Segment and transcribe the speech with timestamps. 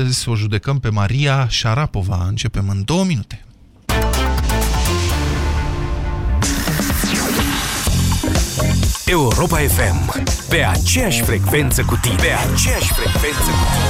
[0.00, 2.24] Astăzi o judecăm pe Maria Șarapova.
[2.28, 3.44] Începem în două minute.
[9.06, 10.22] Europa FM.
[10.48, 12.14] Pe aceeași frecvență cu tine.
[12.14, 13.88] Pe aceeași frecvență cu tine.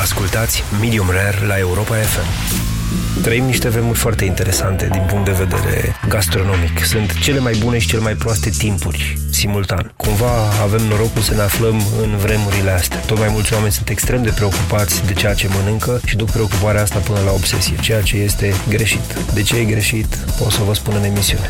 [0.00, 2.77] Ascultați Medium Rare la Europa FM.
[3.22, 6.84] Trăim niște vremuri foarte interesante din punct de vedere gastronomic.
[6.84, 9.92] Sunt cele mai bune și cele mai proaste timpuri simultan.
[9.96, 12.98] Cumva avem norocul să ne aflăm în vremurile astea.
[12.98, 16.82] Tot mai mulți oameni sunt extrem de preocupați de ceea ce mănâncă și duc preocuparea
[16.82, 19.16] asta până la obsesie, ceea ce este greșit.
[19.34, 20.18] De ce e greșit?
[20.46, 21.48] O să vă spun în emisiune.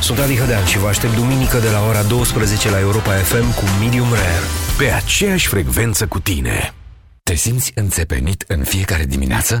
[0.00, 3.62] Sunt Adi Hădean și vă aștept duminică de la ora 12 la Europa FM cu
[3.80, 4.46] Medium Rare.
[4.78, 6.74] Pe aceeași frecvență cu tine.
[7.22, 9.60] Te simți înțepenit în fiecare dimineață?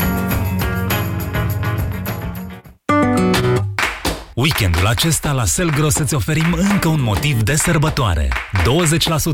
[4.35, 8.29] Weekendul acesta la Selgros îți oferim încă un motiv de sărbătoare.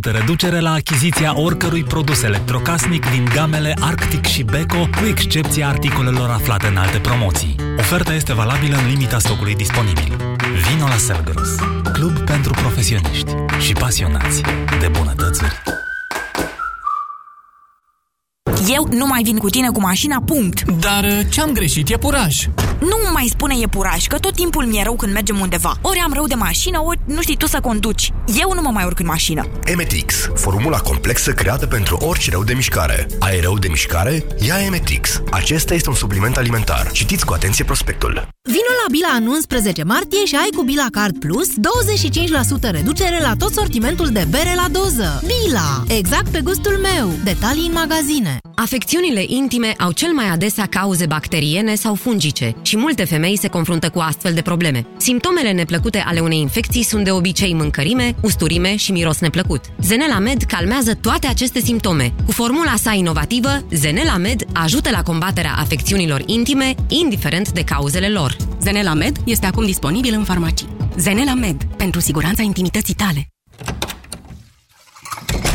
[0.09, 6.29] 20% reducere la achiziția oricărui produs electrocasnic din gamele Arctic și Beko, cu excepția articolelor
[6.29, 7.55] aflate în alte promoții.
[7.77, 10.17] Oferta este valabilă în limita stocului disponibil.
[10.69, 11.55] Vino la Selgros,
[11.93, 14.41] club pentru profesioniști și pasionați
[14.79, 15.61] de bunătățuri.
[18.73, 20.63] Eu nu mai vin cu tine cu mașina, punct.
[20.79, 21.89] Dar uh, ce-am greșit?
[21.89, 22.47] E puraj.
[22.79, 25.73] Nu mai spune e puraj, că tot timpul mi-e rău când mergem undeva.
[25.81, 28.13] Ori am rău de mașină, ori nu știi tu să conduci.
[28.39, 29.45] Eu nu mă mai urc în mașină.
[29.63, 33.07] Emetix, formula complexă creată pentru orice rău de mișcare.
[33.19, 34.25] Ai rău de mișcare?
[34.47, 35.21] Ia Emetix.
[35.31, 36.89] Acesta este un supliment alimentar.
[36.91, 38.27] Citiți cu atenție prospectul.
[38.41, 41.47] Vino la Bila în 11 martie și ai cu Bila Card Plus
[42.67, 45.23] 25% reducere la tot sortimentul de bere la doză.
[45.25, 45.83] Bila!
[45.87, 47.11] Exact pe gustul meu.
[47.23, 48.37] Detalii în magazine.
[48.59, 53.89] Afecțiunile intime au cel mai adesea cauze bacteriene sau fungice și multe femei se confruntă
[53.89, 54.85] cu astfel de probleme.
[54.97, 59.61] Simptomele neplăcute ale unei infecții sunt de obicei mâncărime, usturime și miros neplăcut.
[59.81, 62.13] Zenela Med calmează toate aceste simptome.
[62.25, 68.35] Cu formula sa inovativă, Zenela Med ajută la combaterea afecțiunilor intime, indiferent de cauzele lor.
[68.61, 70.67] Zenela Med este acum disponibil în farmacii.
[70.97, 73.27] Zenela Med, pentru siguranța intimității tale.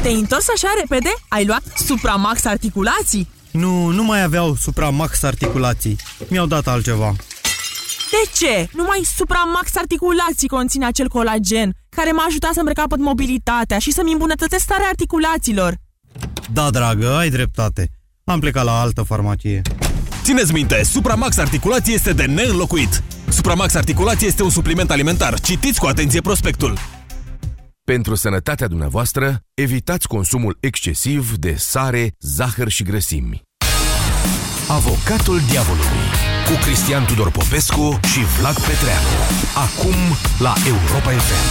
[0.03, 1.09] Te-ai întors așa repede?
[1.29, 3.29] Ai luat Supramax articulații?
[3.51, 5.97] Nu, nu mai aveau Supramax articulații.
[6.29, 7.15] Mi-au dat altceva.
[8.11, 8.69] De ce?
[8.73, 14.63] Numai Supramax articulații conține acel colagen care m-a ajutat să-mi recapăt mobilitatea și să-mi îmbunătățesc
[14.63, 15.75] starea articulațiilor.
[16.53, 17.89] Da, dragă, ai dreptate.
[18.25, 19.63] Am plecat la altă farmacie.
[20.23, 23.03] Țineți minte, Supramax Articulație este de neînlocuit.
[23.29, 25.41] Supramax Articulație este un supliment alimentar.
[25.41, 26.79] Citiți cu atenție prospectul.
[27.85, 33.43] Pentru sănătatea dumneavoastră, evitați consumul excesiv de sare, zahăr și grăsimi.
[34.69, 36.07] Avocatul diavolului
[36.47, 39.13] cu Cristian Tudor Popescu și Vlad Petreanu.
[39.67, 39.99] Acum
[40.39, 41.45] la Europa FM.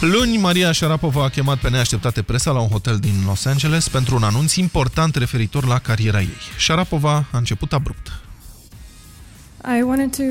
[0.00, 4.14] Luni, Maria Șarapova a chemat pe neașteptate presa la un hotel din Los Angeles pentru
[4.14, 6.38] un anunț important referitor la cariera ei.
[6.58, 8.06] Șarapova a început abrupt.
[9.78, 10.22] I wanted to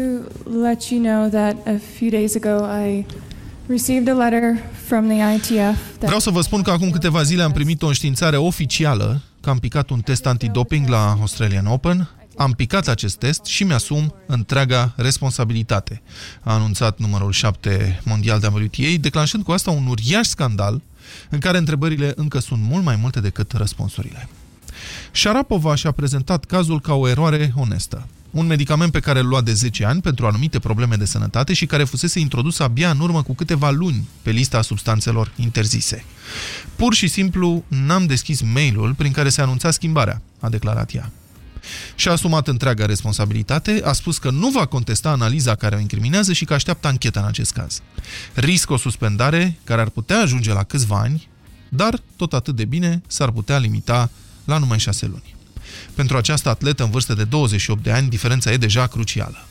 [0.61, 3.05] let you know that a few days ago I
[3.67, 5.77] received a letter from the ITF.
[5.99, 9.57] Vreau să vă spun că acum câteva zile am primit o înștiințare oficială că am
[9.57, 12.09] picat un test antidoping la Australian Open.
[12.37, 16.01] Am picat acest test și mi-asum întreaga responsabilitate,
[16.41, 20.81] a anunțat numărul 7 mondial de WTA, declanșând cu asta un uriaș scandal
[21.29, 24.29] în care întrebările încă sunt mult mai multe decât răspunsurile.
[25.11, 29.53] Șarapova și-a prezentat cazul ca o eroare onestă un medicament pe care îl lua de
[29.53, 33.33] 10 ani pentru anumite probleme de sănătate și care fusese introdus abia în urmă cu
[33.33, 36.05] câteva luni pe lista substanțelor interzise.
[36.75, 41.11] Pur și simplu n-am deschis mail-ul prin care se anunța schimbarea, a declarat ea.
[41.95, 46.45] Și-a asumat întreaga responsabilitate, a spus că nu va contesta analiza care o incriminează și
[46.45, 47.81] că așteaptă ancheta în acest caz.
[48.33, 51.27] Riscă o suspendare care ar putea ajunge la câțiva ani,
[51.69, 54.09] dar tot atât de bine s-ar putea limita
[54.45, 55.32] la numai șase luni.
[55.95, 59.47] Pentru această atletă în vârstă de 28 de ani, diferența e deja crucială.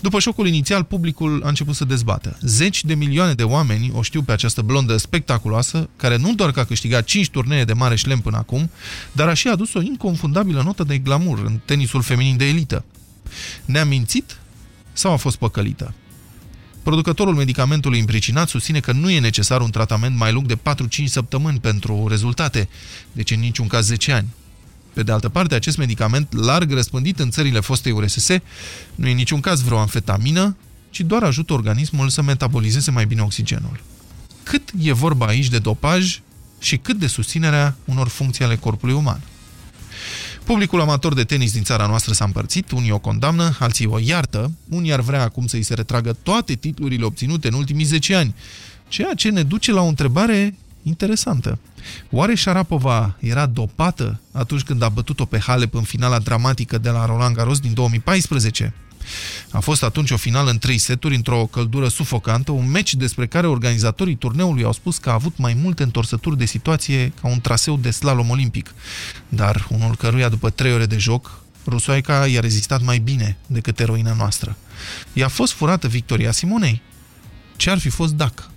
[0.00, 2.38] După șocul inițial, publicul a început să dezbată.
[2.40, 6.60] Zeci de milioane de oameni o știu pe această blondă spectaculoasă, care nu doar că
[6.60, 8.70] a câștigat 5 turnee de mare șlem până acum,
[9.12, 12.84] dar a și adus o inconfundabilă notă de glamour în tenisul feminin de elită.
[13.64, 14.36] Ne-a mințit
[14.92, 15.94] sau a fost păcălită?
[16.82, 20.58] Producătorul medicamentului impricinat susține că nu e necesar un tratament mai lung de 4-5
[21.04, 22.68] săptămâni pentru rezultate,
[23.12, 24.28] deci în niciun caz 10 ani.
[24.92, 28.28] Pe de altă parte, acest medicament larg răspândit în țările fostei URSS
[28.94, 30.56] nu e în niciun caz vreo amfetamină,
[30.90, 33.80] ci doar ajută organismul să metabolizeze mai bine oxigenul.
[34.42, 36.20] Cât e vorba aici de dopaj
[36.58, 39.20] și cât de susținerea unor funcții ale corpului uman?
[40.44, 44.52] Publicul amator de tenis din țara noastră s-a împărțit, unii o condamnă, alții o iartă,
[44.68, 48.34] unii ar vrea acum să-i se retragă toate titlurile obținute în ultimii 10 ani,
[48.88, 51.58] ceea ce ne duce la o întrebare interesantă.
[52.10, 57.06] Oare Sharapova era dopată atunci când a bătut-o pe Halep în finala dramatică de la
[57.06, 58.74] Roland Garros din 2014?
[59.50, 63.46] A fost atunci o finală în trei seturi, într-o căldură sufocantă, un meci despre care
[63.46, 67.76] organizatorii turneului au spus că a avut mai multe întorsături de situație ca un traseu
[67.76, 68.74] de slalom olimpic,
[69.28, 74.14] dar unul căruia după trei ore de joc, Rusoaica i-a rezistat mai bine decât eroina
[74.14, 74.56] noastră.
[75.12, 76.82] I-a fost furată victoria Simonei?
[77.56, 78.51] Ce ar fi fost dacă?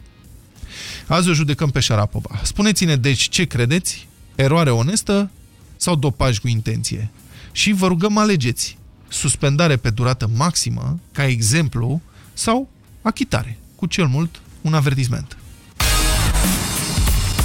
[1.08, 2.40] Azi o judecăm pe Șarapova.
[2.44, 4.08] Spuneți-ne, deci, ce credeți?
[4.36, 5.30] Eroare onestă
[5.76, 7.10] sau dopaj cu intenție?
[7.52, 12.02] Și vă rugăm alegeți suspendare pe durată maximă, ca exemplu,
[12.34, 12.70] sau
[13.02, 15.38] achitare, cu cel mult un avertisment.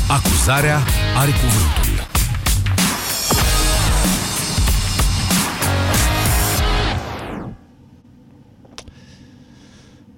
[0.08, 0.82] Acuzarea
[1.16, 2.08] are cuvântul.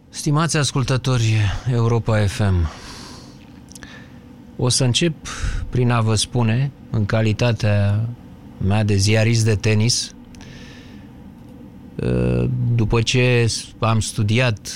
[0.09, 1.41] Stimați ascultători
[1.71, 2.69] Europa FM,
[4.65, 5.15] o să încep
[5.71, 8.09] prin a vă spune, în calitatea
[8.67, 10.15] mea de ziarist de tenis,
[12.75, 14.69] după ce am studiat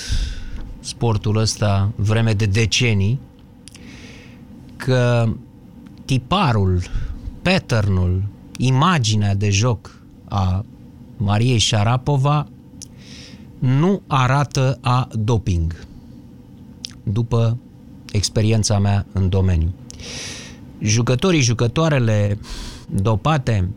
[0.79, 3.19] sportul ăsta vreme de decenii,
[4.75, 5.29] că
[6.05, 6.81] tiparul,
[7.41, 8.23] patternul,
[8.57, 10.65] imaginea de joc a
[11.17, 12.47] Mariei Șarapova
[13.59, 15.85] nu arată a doping,
[17.03, 17.57] după
[18.11, 19.73] experiența mea în domeniu.
[20.79, 22.39] Jucătorii, jucătoarele
[22.89, 23.69] dopate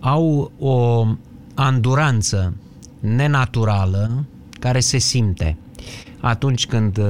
[0.00, 1.06] au o
[1.54, 2.54] anduranță
[3.00, 4.24] nenaturală
[4.58, 5.56] care se simte
[6.20, 7.00] atunci când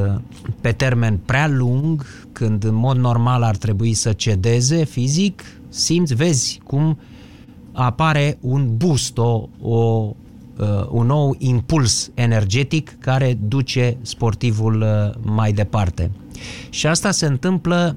[0.61, 6.61] pe termen prea lung, când în mod normal ar trebui să cedeze fizic, simți, vezi
[6.65, 6.99] cum
[7.73, 10.11] apare un boost, o, o, uh,
[10.91, 16.11] un nou impuls energetic care duce sportivul uh, mai departe.
[16.71, 17.97] Și asta se întâmplă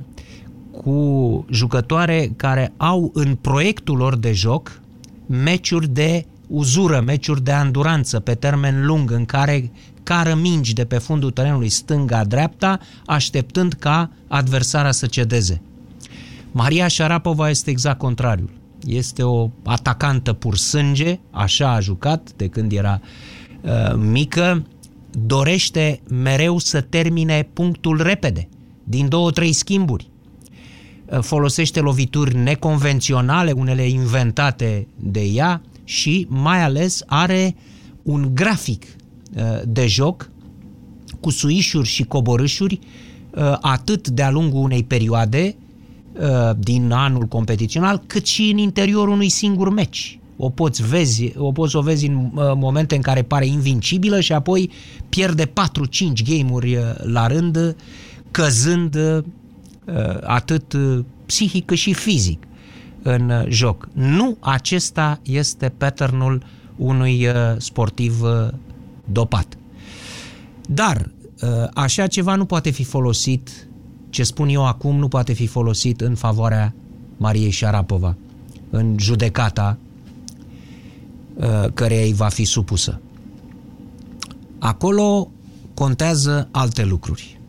[0.72, 4.82] cu jucătoare care au în proiectul lor de joc
[5.26, 9.72] meciuri de uzură, meciuri de anduranță pe termen lung în care
[10.04, 15.62] cară mingi de pe fundul terenului stânga-dreapta, așteptând ca adversara să cedeze.
[16.52, 18.61] Maria Șarapova este exact contrariul.
[18.86, 23.02] Este o atacantă pur sânge, așa a jucat de când era
[23.62, 24.66] uh, mică,
[25.26, 28.48] dorește mereu să termine punctul repede,
[28.84, 30.10] din două-trei schimburi.
[31.06, 37.56] Uh, folosește lovituri neconvenționale, unele inventate de ea, și mai ales are
[38.04, 38.84] un grafic
[39.36, 40.30] uh, de joc
[41.20, 42.80] cu suișuri și coborâșuri
[43.30, 45.71] uh, atât de-a lungul unei perioade uh,
[46.58, 50.20] din anul competițional, cât și în interiorul unui singur meci.
[50.38, 54.70] O poți, vezi, o poți o vezi în momente în care pare invincibilă și apoi
[55.10, 55.52] pierde 4-5
[56.30, 57.76] game-uri la rând,
[58.32, 58.98] căzând
[60.24, 60.76] atât
[61.26, 62.44] psihic cât și fizic
[63.02, 63.88] în uh, joc.
[63.94, 66.44] Nu acesta este patternul
[66.76, 68.48] unui uh, sportiv uh,
[69.06, 69.58] dopat.
[70.66, 71.12] Dar
[71.74, 73.68] așa ceva nu poate fi folosit,
[74.12, 76.74] ce spun eu acum, nu poate fi folosit în favoarea
[77.18, 78.16] Mariei Șarapova,
[78.70, 79.78] în judecata
[81.74, 83.02] care îi va fi supusă.
[84.60, 85.32] Acolo
[85.74, 87.40] contează alte lucruri.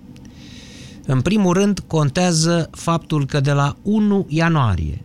[1.07, 5.05] În primul rând, contează faptul că de la 1 ianuarie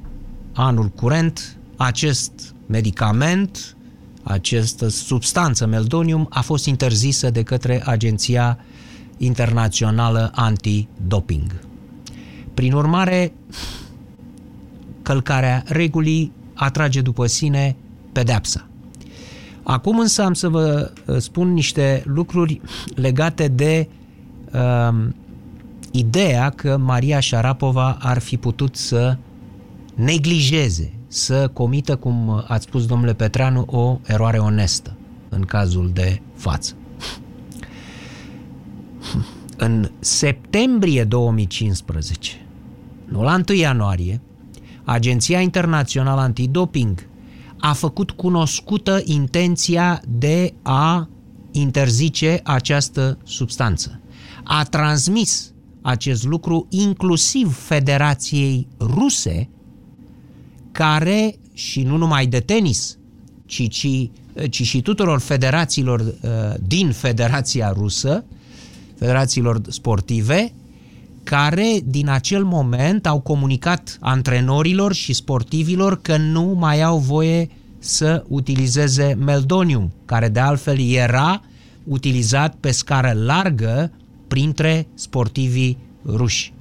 [0.54, 2.32] anul curent, acest
[2.66, 3.78] medicament,
[4.24, 8.58] această substanță meldonium a fost interzisă de către Agenția
[9.18, 11.62] Internațională Anti-Doping.
[12.54, 13.34] Prin urmare,
[15.02, 17.76] călcarea regulii atrage după sine
[18.12, 18.68] pedepsa.
[19.64, 22.62] Acum însă am să vă uh, spun niște lucruri
[22.96, 23.90] legate de
[24.54, 25.08] uh,
[25.92, 29.18] ideea că Maria Șarapova ar fi putut să
[29.96, 34.96] neglijeze, să comită, cum ați spus domnule Petreanu, o eroare onestă
[35.30, 36.74] în cazul de față.
[39.58, 42.46] În septembrie 2015,
[43.06, 44.22] nu la 1 ianuarie,
[44.84, 47.08] Agenția Internațională Antidoping
[47.60, 51.10] a făcut cunoscută intenția de a
[51.52, 54.00] interzice această substanță.
[54.44, 59.50] A transmis acest lucru inclusiv Federației Ruse,
[60.72, 62.98] care, și nu numai de tenis,
[63.46, 64.10] ci, ci,
[64.50, 66.10] ci și tuturor federațiilor uh,
[66.62, 68.26] din Federația Rusă,
[68.98, 70.54] federațiilor sportive,
[71.24, 77.50] care din acel moment au comunicat antrenorilor și sportivilor că nu mai au voie
[77.80, 81.42] să utilizeze meldonium, care de altfel era
[81.84, 83.92] utilizat pe scară largă
[84.28, 86.54] printre sportivii ruși.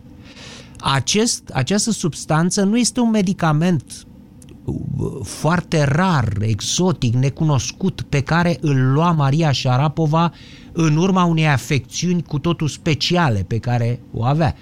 [0.81, 4.07] Acest, această substanță nu este un medicament
[5.23, 10.33] foarte rar, exotic, necunoscut, pe care îl lua Maria Șarapova
[10.79, 14.55] în urma unei afecțiuni cu totul speciale pe care o avea.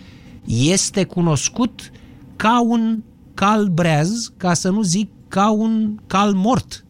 [0.44, 1.90] Este cunoscut
[2.36, 3.02] ca un
[3.34, 6.84] cal breaz, ca să nu zic ca un cal mort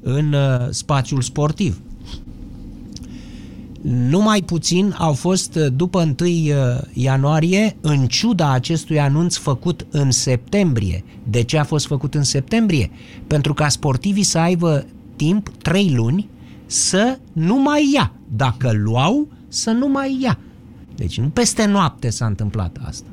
[0.00, 1.80] în uh, spațiul sportiv.
[3.82, 6.54] Numai puțin au fost uh, după 1 uh,
[6.92, 11.04] ianuarie, în ciuda acestui anunț făcut în septembrie.
[11.30, 12.90] De ce a fost făcut în septembrie?
[13.26, 16.28] Pentru ca sportivii să aibă timp, 3 luni,
[16.72, 18.12] să nu mai ia.
[18.28, 20.38] Dacă luau, să nu mai ia.
[20.96, 23.06] Deci nu peste noapte s-a întâmplat asta.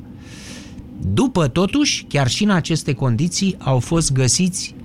[1.14, 4.76] După, totuși, chiar și în aceste condiții, au fost găsiți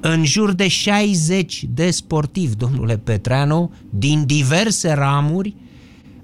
[0.00, 5.54] în jur de 60 de sportivi, domnule Petreanu, din diverse ramuri,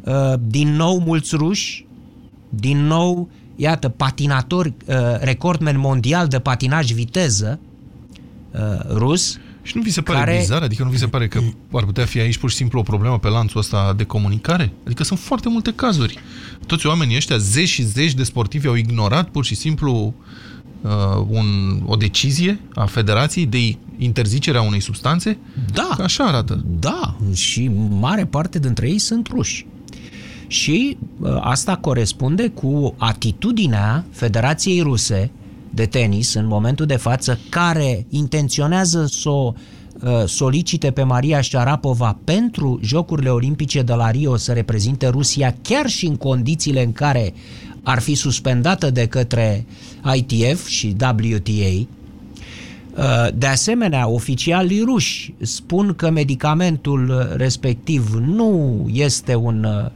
[0.04, 1.86] uh, din nou mulți ruși,
[2.48, 7.60] din nou, iată, patinatori, uh, recordmen mondial de patinaj viteză
[8.52, 10.36] uh, rus, și nu vi se pare care...
[10.38, 10.62] bizar?
[10.62, 11.40] Adică nu vi se pare că
[11.72, 14.72] ar putea fi aici pur și simplu o problemă pe lanțul ăsta de comunicare?
[14.84, 16.18] Adică sunt foarte multe cazuri.
[16.66, 20.14] Toți oamenii ăștia, zeci și zeci de sportivi au ignorat pur și simplu
[20.80, 20.90] uh,
[21.28, 25.38] un, o decizie a federației de interzicerea unei substanțe?
[25.72, 25.88] Da.
[25.96, 26.64] Că așa arată.
[26.66, 29.66] Da, și mare parte dintre ei sunt ruși.
[30.46, 35.30] Și uh, asta corespunde cu atitudinea Federației Ruse
[35.70, 39.52] de tenis în momentul de față care intenționează să o
[40.02, 45.86] uh, solicite pe Maria Șarapova pentru Jocurile Olimpice de la Rio să reprezinte Rusia chiar
[45.86, 47.34] și în condițiile în care
[47.82, 49.66] ar fi suspendată de către
[50.14, 51.86] ITF și WTA.
[52.96, 59.90] Uh, de asemenea, oficialii ruși spun că medicamentul respectiv nu este un uh,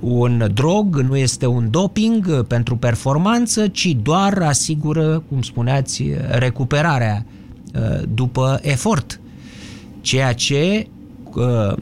[0.00, 7.26] un drog, nu este un doping pentru performanță, ci doar asigură, cum spuneați, recuperarea
[7.74, 9.20] uh, după efort.
[10.00, 10.86] Ceea ce
[11.34, 11.72] uh,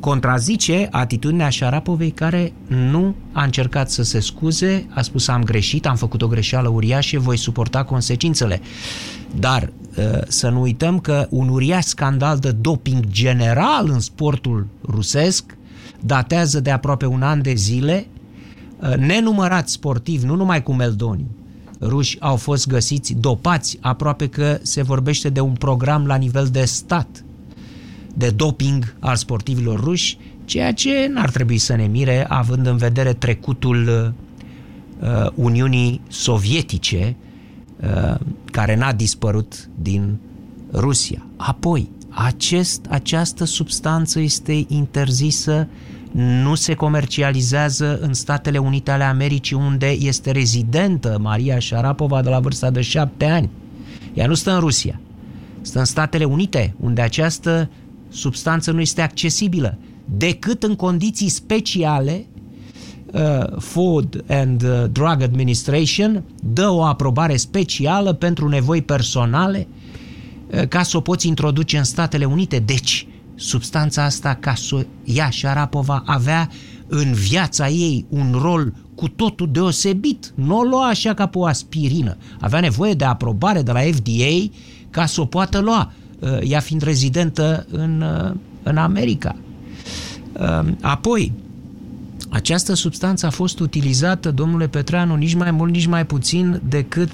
[0.00, 5.96] contrazice atitudinea Șarapovei care nu a încercat să se scuze, a spus am greșit, am
[5.96, 8.60] făcut o greșeală uriașă, voi suporta consecințele.
[9.38, 15.56] Dar uh, să nu uităm că un uriaș scandal de doping general în sportul rusesc
[16.00, 18.06] datează de aproape un an de zile,
[18.80, 21.26] uh, nenumărați sportivi, nu numai cu Meldoni,
[21.80, 26.64] ruși au fost găsiți dopați, aproape că se vorbește de un program la nivel de
[26.64, 27.24] stat
[28.14, 33.12] de doping al sportivilor ruși, ceea ce n-ar trebui să ne mire, având în vedere
[33.12, 34.14] trecutul
[35.00, 37.16] uh, Uniunii Sovietice,
[37.80, 38.14] uh,
[38.44, 40.18] care n-a dispărut din
[40.72, 41.26] Rusia.
[41.36, 45.68] Apoi, acest, această substanță este interzisă,
[46.12, 52.40] nu se comercializează în Statele Unite ale Americii, unde este rezidentă Maria Șarapova de la
[52.40, 53.50] vârsta de șapte ani.
[54.14, 55.00] Ea nu stă în Rusia,
[55.60, 57.70] stă în Statele Unite, unde această
[58.08, 62.26] substanță nu este accesibilă, decât în condiții speciale
[63.12, 69.79] uh, Food and uh, Drug Administration dă o aprobare specială pentru nevoi personale uh,
[70.68, 72.58] ca să o poți introduce în Statele Unite.
[72.58, 76.50] Deci, substanța asta, ca să ia Șarapova, avea
[76.86, 80.32] în viața ei un rol cu totul deosebit.
[80.34, 82.16] Nu o lua așa ca pe o aspirină.
[82.40, 84.52] Avea nevoie de aprobare de la FDA
[84.90, 89.36] ca să o poată lua, uh, ea fiind rezidentă în, uh, în America.
[90.40, 91.32] Uh, apoi,
[92.30, 97.10] această substanță a fost utilizată, domnule Petreanu, nici mai mult, nici mai puțin decât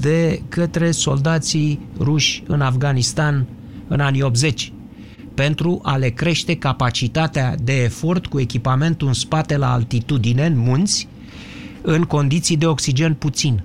[0.00, 3.46] de către soldații ruși în Afganistan
[3.88, 4.72] în anii 80
[5.34, 11.08] pentru a le crește capacitatea de efort cu echipamentul în spate la altitudine, în munți,
[11.82, 13.62] în condiții de oxigen puțin.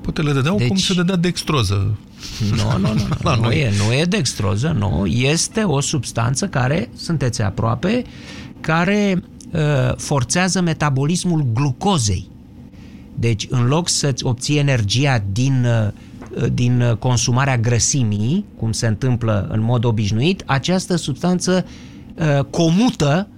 [0.00, 1.98] Poate le dădeau deci, cum se dădea dextroză.
[2.56, 7.42] Nu, nu, nu, nu, nu, e, nu e dextroză, nu, este o substanță care, sunteți
[7.42, 8.04] aproape,
[8.60, 9.37] care uh,
[9.96, 12.28] forțează metabolismul glucozei.
[13.14, 19.62] Deci, în loc să-ți obții energia din, uh, din consumarea grăsimii, cum se întâmplă în
[19.62, 21.66] mod obișnuit, această substanță
[22.14, 23.28] uh, comută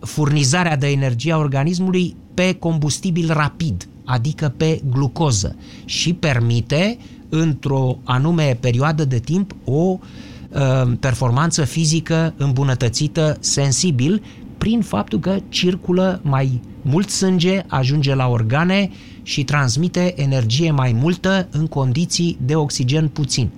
[0.00, 6.98] furnizarea de energie a organismului pe combustibil rapid, adică pe glucoză și permite
[7.28, 14.22] într-o anume perioadă de timp o uh, performanță fizică îmbunătățită sensibil
[14.60, 18.90] prin faptul că circulă mai mult sânge, ajunge la organe
[19.22, 23.50] și transmite energie mai multă în condiții de oxigen puțin.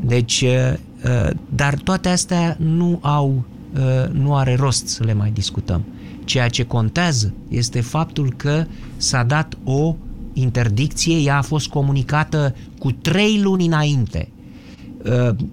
[0.00, 0.72] Deci, uh,
[1.04, 3.44] uh, dar toate astea nu au,
[3.74, 5.84] uh, nu are rost să le mai discutăm.
[6.24, 8.64] Ceea ce contează este faptul că
[8.96, 9.96] s-a dat o
[10.32, 14.28] interdicție, ea a fost comunicată cu trei luni înainte.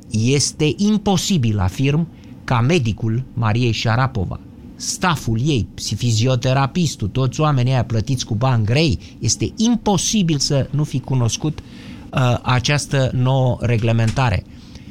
[0.10, 2.07] Este imposibil, afirm,
[2.48, 4.39] ca medicul Mariei Șarapova,
[4.75, 11.00] staful ei, fizioterapistul, toți oamenii aia plătiți cu bani grei, este imposibil să nu fi
[11.00, 14.44] cunoscut uh, această nouă reglementare.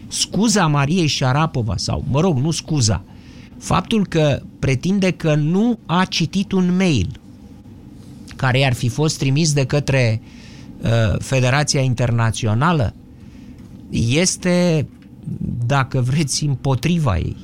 [0.08, 3.02] Scuza Mariei Șarapova, sau mă rog, nu scuza,
[3.58, 7.20] faptul că pretinde că nu a citit un mail
[8.36, 10.20] care i-ar fi fost trimis de către
[10.82, 12.94] uh, Federația Internațională
[13.90, 14.86] este,
[15.66, 17.36] dacă vreți, împotriva ei.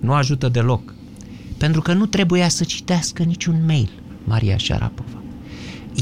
[0.00, 0.94] Nu ajută deloc.
[1.56, 3.90] Pentru că nu trebuia să citească niciun mail
[4.24, 5.22] Maria Șarapova.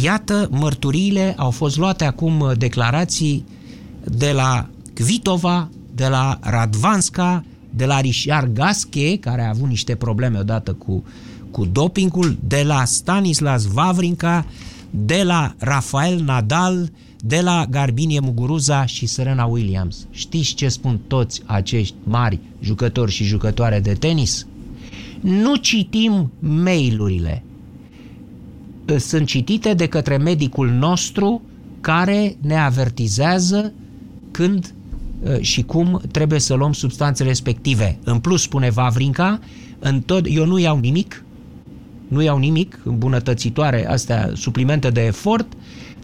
[0.02, 3.44] Iată, mărturiile au fost luate acum uh, declarații
[4.04, 10.38] de la Kvitova, de la Radvanska, de la Richard Gasche, care a avut niște probleme
[10.38, 11.04] odată cu,
[11.50, 14.46] cu dopingul, de la Stanislas Vavrinka,
[14.90, 16.90] de la Rafael Nadal,
[17.26, 20.06] de la Garbinie Muguruza și Serena Williams.
[20.10, 24.46] Știți ce spun toți acești mari jucători și jucătoare de tenis?
[25.20, 27.42] Nu citim mail-urile,
[28.98, 31.42] sunt citite de către medicul nostru
[31.80, 33.72] care ne avertizează
[34.30, 34.74] când
[35.22, 37.98] uh, și cum trebuie să luăm substanțele respective.
[38.04, 39.40] În plus, spune Vavrinca,
[39.78, 41.24] în tot, eu nu iau nimic,
[42.08, 45.52] nu iau nimic, îmbunătățitoare, astea, suplimente de efort,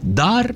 [0.03, 0.55] dar uh,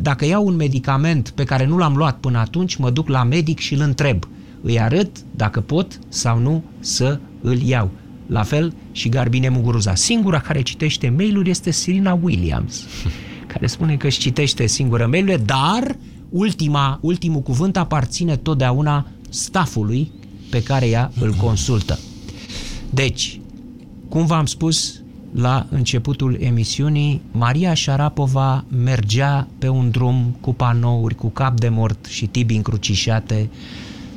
[0.00, 3.58] dacă iau un medicament pe care nu l-am luat până atunci, mă duc la medic
[3.58, 4.24] și îl întreb.
[4.62, 7.90] Îi arăt dacă pot sau nu să îl iau.
[8.26, 9.94] La fel și Garbine Muguruza.
[9.94, 12.86] Singura care citește mail-uri este Serena Williams,
[13.52, 15.96] care spune că își citește singură mail dar
[16.28, 20.12] ultima, ultimul cuvânt aparține totdeauna stafului
[20.50, 21.98] pe care ea îl consultă.
[22.90, 23.40] Deci,
[24.08, 25.02] cum v-am spus
[25.40, 32.04] la începutul emisiunii, Maria Șarapova mergea pe un drum cu panouri, cu cap de mort
[32.04, 33.50] și tibi încrucișate,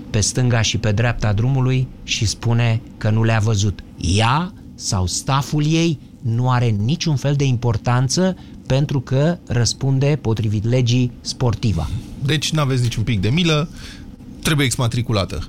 [0.09, 3.83] pe stânga și pe dreapta drumului și spune că nu le-a văzut.
[3.97, 11.11] Ea sau staful ei nu are niciun fel de importanță pentru că răspunde potrivit legii
[11.21, 11.89] sportiva.
[12.25, 13.69] Deci nu aveți niciun pic de milă,
[14.41, 15.47] trebuie exmatriculată.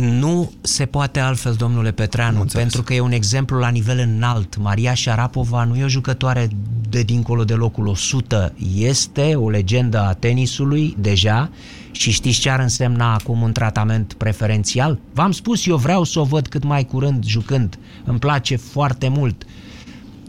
[0.00, 4.56] Nu se poate altfel, domnule Petreanu, pentru că e un exemplu la nivel înalt.
[4.56, 6.48] Maria Șarapova nu e o jucătoare
[6.88, 11.50] de dincolo de locul 100, este o legendă a tenisului deja
[11.90, 14.98] și știți ce ar însemna acum un tratament preferențial?
[15.12, 17.78] V-am spus, eu vreau să o văd cât mai curând jucând.
[18.04, 19.44] Îmi place foarte mult.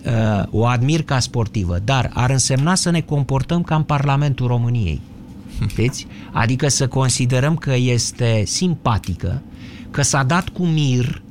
[0.06, 5.02] Uh, o admir ca sportivă, dar ar însemna să ne comportăm ca în Parlamentul României.
[5.68, 6.08] Știți?
[6.32, 9.42] Adică să considerăm că este simpatică,
[9.92, 11.22] că s-a dat cu mir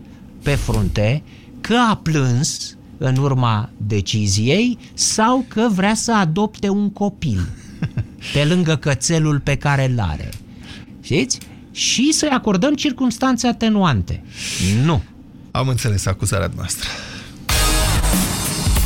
[0.43, 1.23] pe frunte,
[1.61, 7.49] că a plâns în urma deciziei sau că vrea să adopte un copil
[8.35, 10.31] pe lângă cățelul pe care îl are.
[11.01, 11.39] Știți?
[11.71, 14.25] Și să-i acordăm circunstanțe atenuante.
[14.85, 15.03] Nu.
[15.51, 16.89] Am înțeles acuzarea noastră.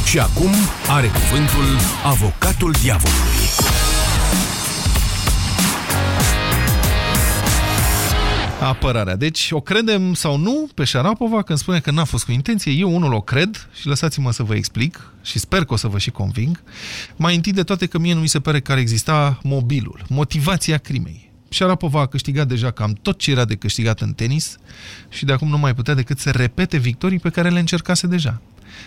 [0.07, 0.50] Și acum
[0.88, 3.32] are cuvântul avocatul diavolului.
[8.62, 9.16] Apărarea.
[9.16, 12.72] Deci, o credem sau nu pe Șarapova când spune că n-a fost cu intenție.
[12.72, 15.98] Eu unul o cred și lăsați-mă să vă explic și sper că o să vă
[15.98, 16.62] și conving.
[17.16, 20.79] Mai întâi de toate că mie nu mi se pare că ar exista mobilul, motivația
[20.79, 21.31] crimei.
[21.48, 24.57] Șarapova a câștigat deja cam tot ce era de câștigat în tenis
[25.09, 28.40] și de acum nu mai putea decât să repete victorii pe care le încercase deja.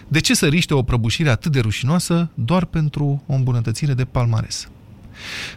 [0.08, 4.70] De ce să riște o prăbușire atât de rușinoasă doar pentru o îmbunătățire de palmares?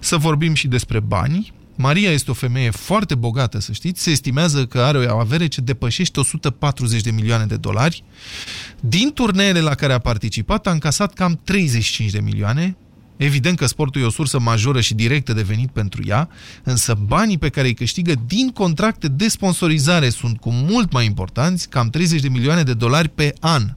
[0.00, 4.02] Să vorbim și despre bani, Maria este o femeie foarte bogată, să știți.
[4.02, 8.04] Se estimează că are o avere ce depășește 140 de milioane de dolari.
[8.80, 12.76] Din turneele la care a participat, a încasat cam 35 de milioane.
[13.16, 16.28] Evident că sportul e o sursă majoră și directă de venit pentru ea,
[16.62, 21.68] însă banii pe care îi câștigă din contracte de sponsorizare sunt cu mult mai importanți,
[21.68, 23.74] cam 30 de milioane de dolari pe an.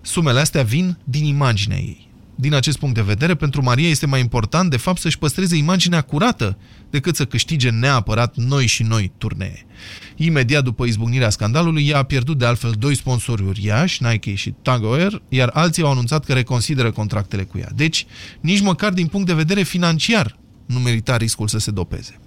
[0.00, 2.07] Sumele astea vin din imaginea ei.
[2.40, 6.00] Din acest punct de vedere, pentru Maria este mai important, de fapt, să-și păstreze imaginea
[6.00, 6.58] curată
[6.90, 9.66] decât să câștige neapărat noi și noi turnee.
[10.16, 14.80] Imediat după izbucnirea scandalului, ea a pierdut de altfel doi sponsori uriași, Nike și Tag
[14.80, 17.68] Heuer, iar alții au anunțat că reconsideră contractele cu ea.
[17.74, 18.06] Deci,
[18.40, 22.20] nici măcar din punct de vedere financiar, nu merita riscul să se dopeze.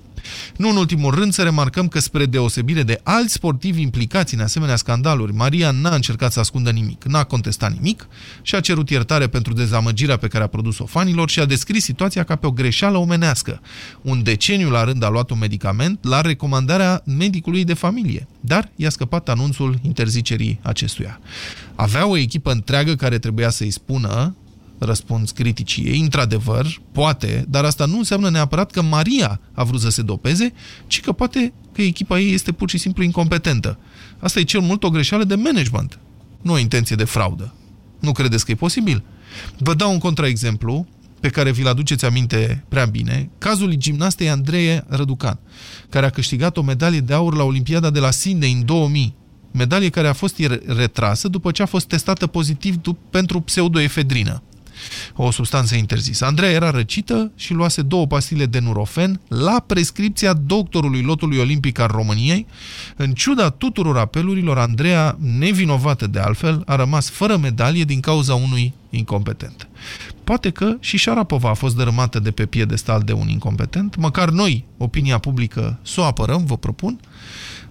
[0.56, 4.76] Nu în ultimul rând să remarcăm că spre deosebire de alți sportivi implicați în asemenea
[4.76, 8.08] scandaluri, Maria n-a încercat să ascundă nimic, n-a contestat nimic
[8.42, 12.24] și a cerut iertare pentru dezamăgirea pe care a produs-o fanilor și a descris situația
[12.24, 13.62] ca pe o greșeală omenească.
[14.02, 18.90] Un deceniu la rând a luat un medicament la recomandarea medicului de familie, dar i-a
[18.90, 21.20] scăpat anunțul interzicerii acestuia.
[21.76, 24.36] Avea o echipă întreagă care trebuia să-i spună
[24.84, 29.90] răspuns criticii ei, într-adevăr, poate, dar asta nu înseamnă neapărat că Maria a vrut să
[29.90, 30.54] se dopeze,
[30.88, 33.78] ci că poate că echipa ei este pur și simplu incompetentă.
[34.20, 36.00] Asta e cel mult o greșeală de management,
[36.42, 37.54] nu o intenție de fraudă.
[38.00, 39.04] Nu credeți că e posibil?
[39.58, 40.88] Vă dau un contraexemplu
[41.20, 45.40] pe care vi-l aduceți aminte prea bine, cazul gimnastei Andrei Răducan,
[45.90, 49.16] care a câștigat o medalie de aur la Olimpiada de la Sydney în 2000,
[49.52, 52.76] medalie care a fost retrasă după ce a fost testată pozitiv
[53.10, 54.42] pentru pseudoefedrină
[55.16, 56.26] o substanță interzisă.
[56.26, 61.88] Andreea era răcită și luase două pastile de nurofen la prescripția doctorului lotului olimpic al
[61.88, 62.46] României.
[62.96, 68.74] În ciuda tuturor apelurilor, Andreea, nevinovată de altfel, a rămas fără medalie din cauza unui
[68.90, 69.68] incompetent.
[70.24, 74.66] Poate că și Șarapova a fost dărâmată de pe piedestal de un incompetent, măcar noi,
[74.78, 77.00] opinia publică, să o apărăm, vă propun.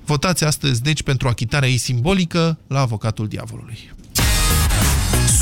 [0.05, 3.91] Votați astăzi, deci, pentru achitarea ei simbolică la avocatul diavolului.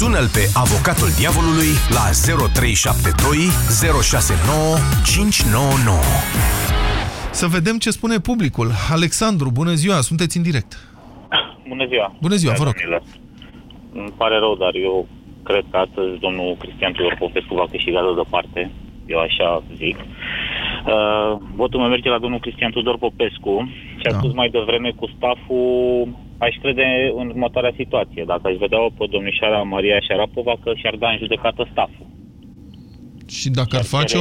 [0.02, 3.50] Sună-l pe avocatul diavolului la 0372
[4.02, 5.98] 069 599.
[7.40, 8.68] Să vedem ce spune publicul.
[8.96, 10.72] Alexandru, bună ziua, sunteți în direct.
[11.72, 12.06] Bună ziua.
[12.26, 12.74] Bună ziua, vă rog.
[14.00, 14.96] Îmi pare rău, dar eu
[15.48, 18.60] cred că astăzi domnul Cristian Tudor Popescu va câștiga de departe.
[19.14, 19.48] Eu așa
[19.82, 19.96] zic.
[20.86, 24.18] Uh, votul meu merge la domnul Cristian Tudor Popescu și a da.
[24.18, 28.24] spus mai devreme cu staful aș crede în următoarea situație.
[28.26, 32.06] Dacă aș vedea-o pe domnișoara Maria Șarapova că și-ar da în judecată staful.
[33.28, 34.20] Și dacă ar face-o?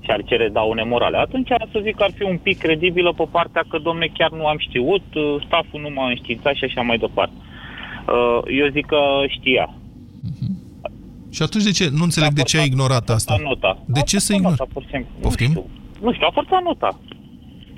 [0.00, 1.16] Și-ar cere daune morale.
[1.16, 4.46] Atunci să zic că ar fi un pic credibilă pe partea că, domne, chiar nu
[4.46, 5.02] am știut,
[5.46, 7.34] staful nu m-a înștiințat și așa mai departe.
[7.36, 9.74] Uh, eu zic că știa.
[9.74, 10.59] Uh-huh.
[11.30, 11.88] Și atunci de ce?
[11.92, 13.36] Nu înțeleg de ce a ignorat asta.
[13.42, 13.82] Nota.
[13.84, 14.56] De ce să ignori?
[14.72, 15.06] Poftim?
[15.22, 15.66] Nu știu.
[16.00, 16.98] Nu știu, a forțat nota.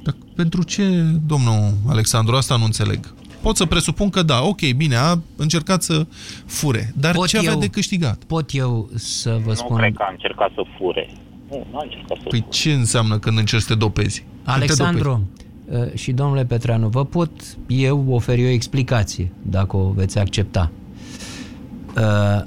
[0.03, 0.83] Dar pentru ce,
[1.27, 3.15] domnul Alexandru, asta nu înțeleg?
[3.43, 6.07] Pot să presupun că da, ok, bine, a încercat să
[6.47, 6.93] fure.
[6.97, 8.25] Dar pot ce avea eu, de câștigat?
[8.25, 9.77] Pot eu să vă nu spun...
[9.77, 11.09] Nu cred că a încercat să fure.
[11.51, 12.51] Nu, nu a încercat să Păi fure.
[12.51, 14.25] ce înseamnă când încerci să te dopezi?
[14.45, 15.03] Alexandru
[15.65, 15.91] te dopezi?
[15.93, 17.31] Uh, și domnule Petreanu, vă pot
[17.67, 20.71] eu oferi o explicație, dacă o veți accepta.
[21.97, 22.45] Uh,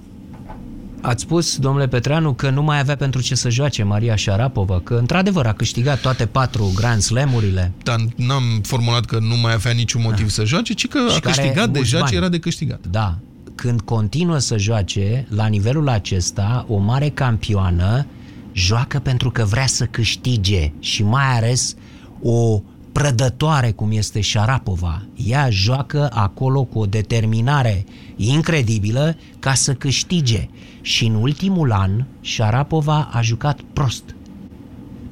[1.05, 4.93] Ați spus, domnule Petreanu, că nu mai avea pentru ce să joace Maria Șarapova, că
[4.93, 7.71] într-adevăr a câștigat toate patru Grand Slam-urile.
[7.83, 11.19] Dar n-am formulat că nu mai avea niciun motiv să joace, ci că și a
[11.19, 12.09] câștigat deja bani.
[12.09, 12.79] ce era de câștigat.
[12.89, 13.17] Da.
[13.55, 18.05] Când continuă să joace, la nivelul acesta, o mare campioană
[18.53, 21.75] joacă pentru că vrea să câștige și mai ales
[22.21, 22.61] o
[22.95, 25.05] prădătoare cum este Șarapova.
[25.15, 30.47] Ea joacă acolo cu o determinare incredibilă ca să câștige.
[30.81, 34.03] Și în ultimul an, Șarapova a jucat prost.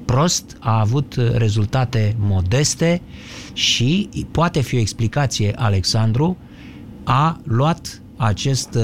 [0.06, 3.02] Prost, a avut rezultate modeste
[3.54, 6.38] și poate fi o explicație, Alexandru,
[7.04, 8.78] a luat acest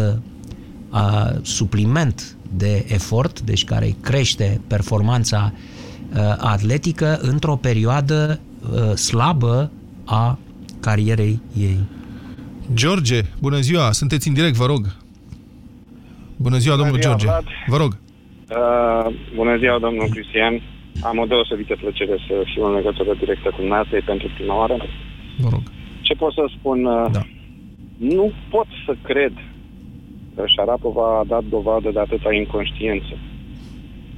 [0.90, 5.54] a, supliment de efort, deci care crește performanța
[6.14, 9.72] a, atletică într-o perioadă a, slabă
[10.06, 10.38] a
[10.80, 11.80] carierei ei.
[12.74, 14.84] George, bună ziua, sunteți în direct, vă rog.
[16.36, 17.26] Bună ziua, bună domnul ziua, George.
[17.26, 17.48] Vlad.
[17.68, 17.92] Vă rog.
[18.58, 20.62] Uh, bună ziua, domnul Cristian.
[21.02, 24.76] Am o deosebită plăcere să fiu în legătură directă cu dumneavoastră pentru prima oară.
[25.38, 25.64] Vă rog.
[26.02, 26.86] Ce pot să spun?
[26.86, 27.24] Uh, da.
[27.98, 29.34] Nu pot să cred
[30.36, 33.14] că Șarapova a dat dovadă de atâta inconștiență.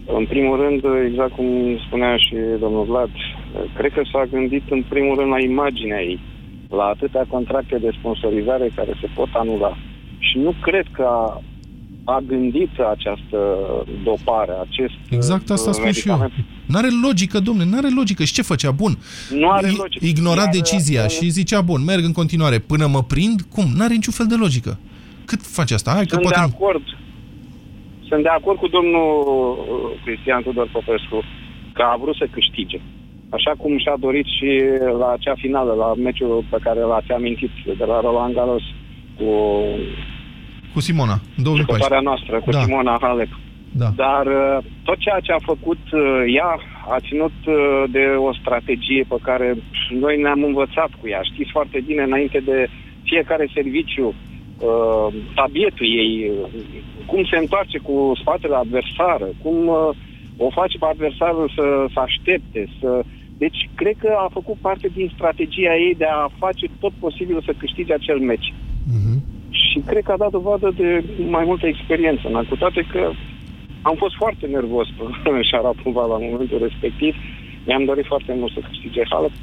[0.05, 1.47] În primul rând, exact cum
[1.85, 3.09] spunea și domnul Vlad,
[3.77, 6.19] cred că s-a gândit în primul rând la imaginea ei,
[6.69, 9.77] la atâtea contracte de sponsorizare care se pot anula.
[10.17, 11.41] Și nu cred că a
[12.03, 13.37] a gândit această
[14.03, 16.31] dopare, acest Exact asta spun și eu.
[16.65, 18.23] N-are logică, domne, n-are logică.
[18.23, 18.71] Și ce făcea?
[18.71, 18.97] Bun.
[19.29, 20.05] Nu are logică.
[20.05, 23.41] Ignora Iar, decizia și zicea, bun, merg în continuare până mă prind.
[23.41, 23.65] Cum?
[23.75, 24.79] N-are niciun fel de logică.
[25.25, 25.91] Cât face asta?
[25.91, 26.83] Hai, Sunt că poate de acord.
[28.07, 31.23] Sunt de acord cu domnul uh, Cristian Tudor Popescu
[31.73, 32.79] că a vrut să câștige.
[33.37, 34.49] Așa cum și-a dorit și
[34.99, 38.63] la acea finală, la meciul pe care l-ați amintit de la Roland Garros
[39.17, 39.31] cu
[40.73, 42.07] cu Simona, în 2014.
[42.09, 42.59] noastră, cu da.
[42.61, 43.31] Simona Halep.
[43.81, 43.89] Da.
[43.95, 46.01] Dar uh, tot ceea ce a făcut uh,
[46.37, 46.51] ea
[46.95, 49.57] a ținut uh, de o strategie pe care
[50.03, 51.21] noi ne-am învățat cu ea.
[51.31, 52.67] Știți foarte bine, înainte de
[53.03, 56.49] fiecare serviciu, uh, tabietul ei, uh,
[57.05, 59.89] cum se întoarce cu spatele adversară, cum uh,
[60.37, 63.01] o face pe adversarul să, să aștepte, să...
[63.43, 67.53] Deci, cred că a făcut parte din strategia ei de a face tot posibil să
[67.57, 68.53] câștige acel meci.
[69.49, 73.11] Și cred că a dat dovadă de mai multă experiență, în cu toate că
[73.81, 74.87] am fost foarte nervos
[75.33, 77.15] în Șarapova la momentul respectiv.
[77.65, 79.33] Mi-am dorit foarte mult să câștige Halep.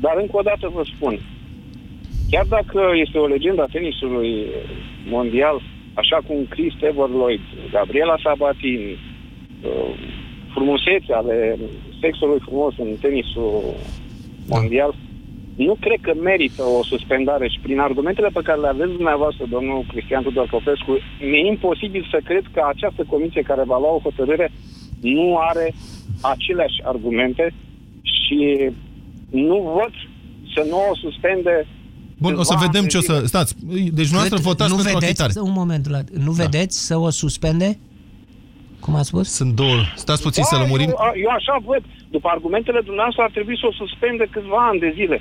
[0.00, 1.18] Dar încă o dată vă spun,
[2.30, 4.46] chiar dacă este o legendă a tenisului
[5.08, 5.60] mondial,
[5.94, 8.98] așa cum Chris Everloyd, Gabriela Sabatini,
[9.62, 9.94] uh,
[10.54, 11.58] frumusețe ale
[12.00, 13.62] sexului frumos în tenisul
[14.48, 14.94] mondial,
[15.56, 19.84] nu cred că merită o suspendare și prin argumentele pe care le aveți dumneavoastră, domnul
[19.88, 24.50] Cristian Tudor Popescu, mi-e imposibil să cred că această comisie care va lua o hotărâre
[25.00, 25.74] nu are
[26.20, 27.54] aceleași argumente
[28.02, 28.38] și
[29.30, 29.92] nu văd
[30.54, 31.66] să nu o suspende
[32.18, 33.14] Bun, o să câțiva vedem ani ce o de să...
[33.14, 33.26] zile.
[33.26, 33.54] Stați,
[33.92, 35.46] deci noastră Cât- votați nu pentru vedeți, achitare.
[35.46, 36.42] Un moment, la, nu Da.
[36.42, 37.78] vedeți să o suspende?
[38.84, 39.26] Cum ați spus?
[39.40, 39.78] Sunt două.
[40.04, 40.88] Stați puțin să Da, lămurim.
[40.88, 41.82] Eu, eu așa văd.
[42.16, 45.18] După argumentele dumneavoastră ar trebui să o suspende câțiva ani de zile.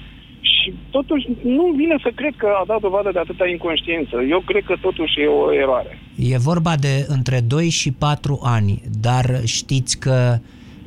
[0.53, 1.25] Și totuși
[1.57, 4.15] nu vine să cred că a dat dovadă de atâta inconștiență.
[4.29, 5.91] Eu cred că totuși e o eroare.
[6.33, 10.17] E vorba de între 2 și 4 ani, dar știți că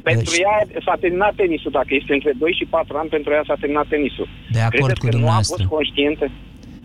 [0.03, 1.71] Pentru Ș- ea s-a terminat tenisul.
[1.71, 4.29] Dacă este între 2 și 4 ani, pentru ea s-a terminat tenisul.
[4.57, 5.57] De acord Credeți cu că nu a dumneavoastră.
[5.63, 6.25] fost conștientă?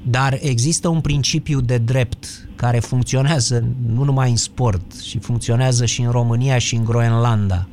[0.03, 6.01] Dar există un principiu de drept care funcționează nu numai în sport, și funcționează și
[6.01, 7.67] în România și în Groenlanda.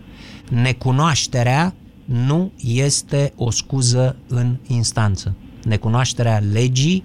[0.50, 5.34] Necunoașterea nu este o scuză în instanță.
[5.64, 7.04] Necunoașterea legii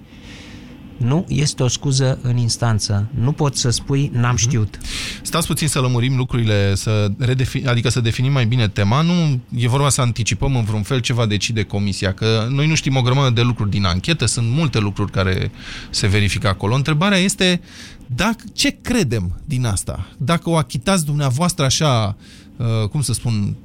[1.02, 3.08] nu este o scuză în instanță.
[3.14, 4.78] Nu poți să spui n-am știut.
[5.22, 9.00] Stați puțin să lămurim lucrurile, să redefin, adică să definim mai bine tema.
[9.00, 12.74] Nu e vorba să anticipăm în vreun fel ce va decide comisia, că noi nu
[12.74, 15.50] știm o grămadă de lucruri din anchetă, sunt multe lucruri care
[15.90, 16.74] se verifică acolo.
[16.74, 17.60] Întrebarea este
[18.06, 20.08] dacă, ce credem din asta?
[20.18, 22.16] Dacă o achitați dumneavoastră așa,
[22.56, 23.56] uh, cum să spun,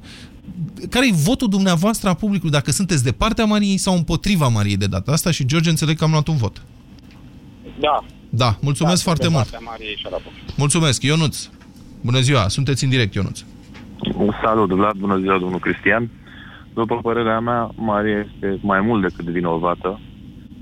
[0.90, 4.86] care e votul dumneavoastră a publicului, dacă sunteți de partea Mariei sau împotriva Mariei de
[4.86, 6.62] data asta și George înțeleg că am luat un vot.
[7.80, 8.04] Da.
[8.30, 9.46] Da, mulțumesc da, foarte de mult.
[9.50, 10.32] partea Mariei Șarapov.
[10.56, 11.48] Mulțumesc, Ionuț.
[12.04, 13.40] Bună ziua, sunteți în direct, Ionuț.
[14.44, 16.10] Salut, Vlad, bună ziua, domnul Cristian.
[16.74, 20.00] După părerea mea, Maria este mai mult decât vinovată.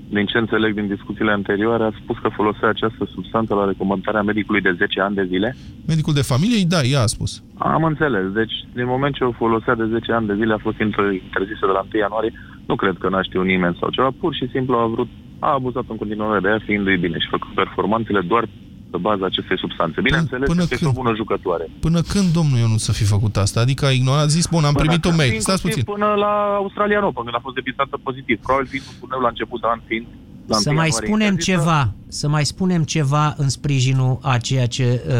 [0.09, 4.61] Din ce înțeleg din discuțiile anterioare, a spus că folosea această substanță la recomandarea medicului
[4.61, 5.55] de 10 ani de zile.
[5.87, 7.43] Medicul de familie, da, ea a spus.
[7.57, 8.31] Am înțeles.
[8.31, 11.65] Deci, din moment ce o folosea de 10 ani de zile, a fost inter- interzisă
[11.69, 12.33] de la 1 ianuarie.
[12.65, 14.09] Nu cred că n-a știut nimeni sau ceva.
[14.19, 17.53] Pur și simplu a vrut, a abuzat în continuare de ea, fiindu-i bine și făcut
[17.53, 18.47] performanțele doar
[18.91, 20.01] pe baza acestei substanțe.
[20.01, 21.63] Bineînțeles, până că este o bună jucătoare.
[21.63, 23.59] Păi, Până când, domnul Ionut, să fi făcut asta?
[23.59, 25.39] Adică a ignorat, a zis, bun, am primit un mail.
[25.39, 25.83] Stați Inclusiv puțin.
[25.93, 28.39] Până la Australian Open, când a fost depistată pozitiv.
[28.41, 30.05] Probabil fiind un turneu la început de an fiind
[30.47, 31.57] la Să 1 mai ianuarie spunem interzisă.
[31.57, 35.13] ceva, să mai spunem ceva în sprijinul a ceea ce uh,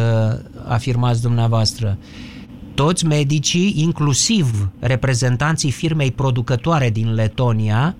[0.67, 1.97] afirmați dumneavoastră.
[2.75, 7.95] Toți medicii, inclusiv reprezentanții firmei producătoare din Letonia,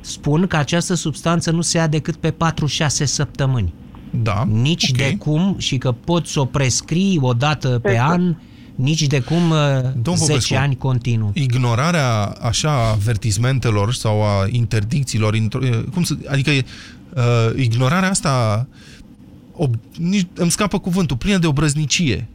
[0.00, 2.34] spun că această substanță nu se ia decât pe 4-6
[3.04, 3.72] săptămâni.
[4.22, 4.44] Da.
[4.52, 4.96] Nici ok.
[4.96, 8.36] de cum și că poți să o prescrii o dată pe an,
[8.74, 11.30] nici de cum uh, 10 Popescu, ani continuu.
[11.34, 16.64] Ignorarea așa a avertismentelor sau a interdicțiilor, intro- e, cum să, adică e,
[17.14, 17.22] uh,
[17.56, 18.66] ignorarea asta
[19.52, 22.28] ob, nici, îmi scapă cuvântul, plină de obrăznicie.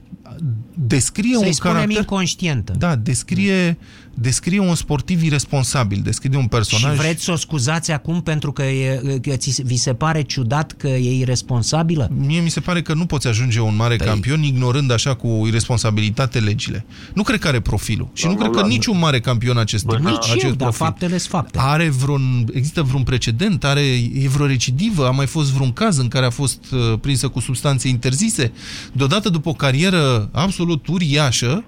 [0.73, 1.97] Descrie Să-i un spunem caracter...
[1.97, 2.73] inconștientă.
[2.77, 3.77] Da, descrie,
[4.17, 6.91] descrie un sportiv irresponsabil, descrie un personaj...
[6.91, 10.71] Și vreți să o scuzați acum pentru că, e, că ți, vi se pare ciudat
[10.71, 12.09] că e irresponsabilă?
[12.17, 14.07] Mie mi se pare că nu poți ajunge un mare păi...
[14.07, 16.85] campion ignorând așa cu irresponsabilitate legile.
[17.13, 18.09] Nu cred că are profilul.
[18.13, 18.77] Și nu Domnul cred că Vlad.
[18.77, 20.85] niciun mare campion acest tip, Nici acest eu, dar profil.
[20.85, 21.57] faptele sunt fapte.
[21.61, 23.63] Are vreun, există vreun precedent?
[23.63, 23.81] Are,
[24.13, 25.07] e vreo recidivă?
[25.07, 28.51] A mai fost vreun caz în care a fost uh, prinsă cu substanțe interzise?
[28.93, 31.63] Deodată după o carieră absolut uriașă,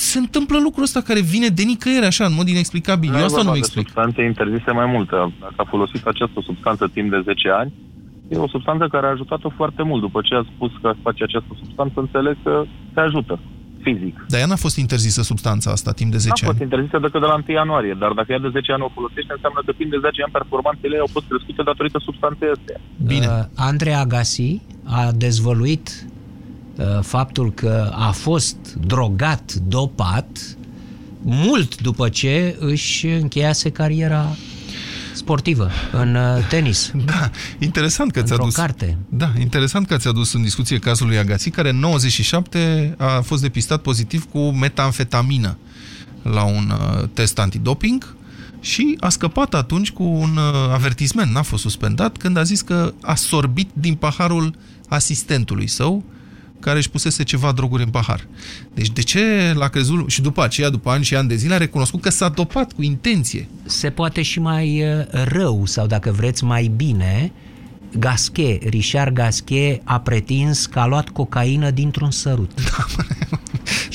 [0.00, 3.10] se întâmplă lucrul ăsta care vine de nicăieri așa, în mod inexplicabil.
[3.10, 3.84] Nu Eu e asta vorba nu de explic.
[3.86, 5.14] substanțe interzise mai multe.
[5.40, 7.72] Dacă a folosit această substanță timp de 10 ani,
[8.28, 10.00] e o substanță care a ajutat-o foarte mult.
[10.00, 13.38] După ce a spus că face această substanță, înțeleg că te ajută
[13.82, 14.14] fizic.
[14.28, 16.50] Dar ea n-a fost interzisă substanța asta timp de 10 Nu a ani.
[16.52, 19.32] fost interzisă decât de la 1 ianuarie, dar dacă ea de 10 ani o folosește,
[19.36, 22.78] înseamnă că timp de 10 ani performanțele ei au fost crescute datorită substanței astea.
[23.12, 23.26] Bine.
[23.26, 24.50] Uh, Andrei Agassi
[24.98, 26.10] a dezvăluit uh,
[27.00, 30.56] faptul că a fost drogat, dopat,
[31.22, 34.36] mult după ce își încheiase cariera
[35.14, 36.90] sportivă, în uh, tenis.
[37.04, 38.54] Da, interesant că ți-a adus...
[38.54, 38.96] carte.
[39.08, 43.42] Da, interesant că ți-a adus în discuție cazul lui Agați, care în 97 a fost
[43.42, 45.58] depistat pozitiv cu metamfetamină
[46.22, 48.16] la un uh, test antidoping
[48.60, 52.92] și a scăpat atunci cu un uh, avertisment, n-a fost suspendat, când a zis că
[53.02, 54.54] a sorbit din paharul
[54.88, 56.04] asistentului său,
[56.60, 58.26] care își pusese ceva droguri în pahar.
[58.74, 61.56] Deci de ce l-a crezut și după aceea, după ani și ani de zile, a
[61.56, 63.48] recunoscut că s-a dopat cu intenție?
[63.64, 67.32] Se poate și mai uh, rău, sau dacă vreți mai bine,
[67.98, 72.50] Gasquet, Richard Gasquet a pretins că a luat cocaină dintr-un sărut.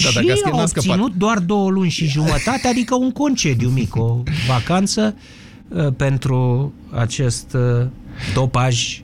[0.04, 0.90] Da, și dar Gasquet a n-a scăpat.
[0.90, 5.16] obținut doar două luni și jumătate, adică un concediu mic, o vacanță
[5.68, 7.88] uh, pentru acest uh,
[8.34, 9.02] dopaj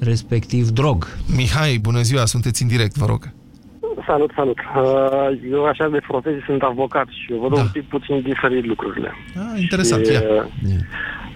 [0.00, 1.06] respectiv drog.
[1.36, 3.30] Mihai, bună ziua, sunteți în direct, vă rog.
[4.06, 4.58] Salut, salut.
[4.76, 7.60] Uh, Eu așa de profesie sunt avocat și eu văd Da.
[7.60, 9.12] un pic puțin diferit lucrurile.
[9.36, 10.20] Ah, interesant, Și, ia.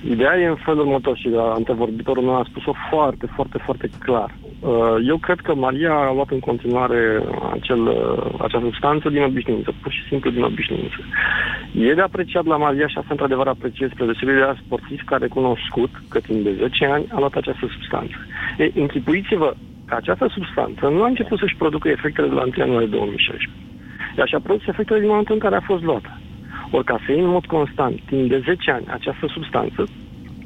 [0.03, 4.35] Uh, Ideea e în felul următor și antevorbitorul meu a spus-o foarte, foarte, foarte clar.
[4.61, 9.75] Uh, Eu cred că Maria a luat în continuare acel, uh, acea substanță din obișnuință,
[9.83, 10.97] pur și simplu din obișnuință.
[11.73, 15.25] E de apreciat la Maria și asta într-adevăr apreciez spre deosebire de la sportiv care
[15.25, 18.17] a recunoscut că timp de 10 ani a luat această substanță.
[18.59, 19.55] Ei, închipuiți-vă
[19.87, 23.51] că această substanță nu a început să-și producă efectele de la 1 ianuarie 2016.
[24.17, 26.18] Ea și-a produs efectele din momentul în care a fost luată.
[26.71, 29.85] Ori ca să iei în mod constant, timp de 10 ani, această substanță,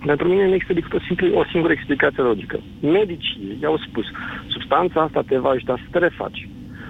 [0.07, 2.61] pentru mine nu există decât o, simplu, o singură explicație logică.
[2.81, 4.05] Medicii i-au spus,
[4.47, 6.49] substanța asta te va ajuta să te refaci.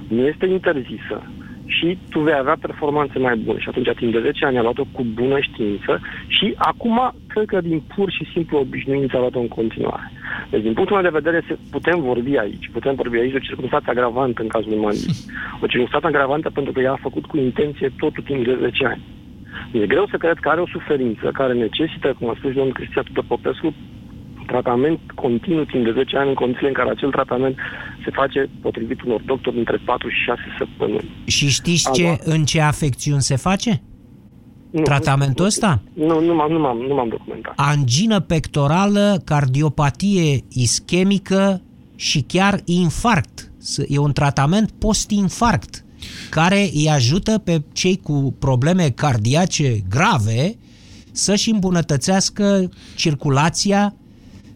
[0.09, 1.23] Nu este interzisă
[1.67, 3.59] și tu vei avea performanțe mai bune.
[3.59, 7.61] Și atunci, timp de 10 ani, a luat-o cu bună știință și acum, cred că
[7.61, 10.13] din pur și simplu obișnuință a luat-o în continuare.
[10.51, 12.71] Deci, din punctul meu de vedere, se, putem vorbi aici.
[12.73, 14.99] Putem vorbi aici de o circunstanță agravantă în cazul lui Mali.
[15.63, 19.03] O circunstanță agravantă pentru că ea a făcut cu intenție totul timp de 10 ani.
[19.73, 23.05] E greu să cred că are o suferință care necesită, cum a spus domnul Cristian
[23.05, 23.75] Tudor Popescu,
[24.47, 27.57] tratament continuu timp de 10 ani în condițiile în care acel tratament
[28.05, 31.11] se face potrivit unor doctori între 4 și 6 săptămâni.
[31.27, 33.83] Și știți A ce, luat- în ce afecțiuni se face?
[34.71, 35.83] Nu, Tratamentul ăsta?
[35.95, 37.53] Nu, nu m-am, nu m-am, nu m-am documentat.
[37.57, 41.63] Angină pectorală, cardiopatie ischemică
[41.97, 43.51] și chiar infarct.
[43.59, 45.85] S- E un tratament post-infarct
[46.31, 50.57] care îi ajută pe cei cu probleme cardiace grave
[51.13, 53.95] să-și îmbunătățească circulația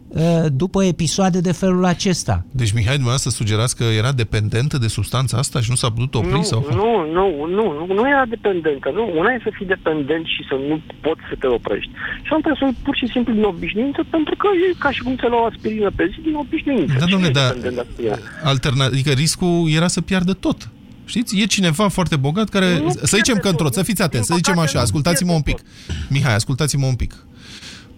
[0.07, 2.45] uh, după episoade de felul acesta.
[2.51, 6.31] Deci, Mihai, dumneavoastră sugerați că era dependentă de substanța asta și nu s-a putut opri?
[6.31, 6.59] Nu, sau?
[6.59, 6.75] cum?
[6.75, 8.91] nu, nu, nu, nu, nu era dependentă.
[8.93, 9.03] Nu.
[9.19, 11.91] Una e să fii dependent și să nu poți să te oprești.
[12.25, 15.25] Și alta să pur și simplu din obișnuință, pentru că e ca și cum ți
[15.29, 16.93] luau aspirină pe zi din obișnuință.
[16.99, 18.17] Da, Cine domnule, e dar dependent de aspirină?
[18.43, 18.85] alterna...
[18.85, 20.69] adică riscul era să piardă tot.
[21.07, 21.39] Știți?
[21.39, 22.79] E cineva foarte bogat care...
[22.79, 23.71] Nu să zicem că într-o...
[23.71, 25.59] Să fiți atenți, să zicem așa, ascultați-mă un pic.
[26.09, 27.25] Mihai, ascultați-mă un pic.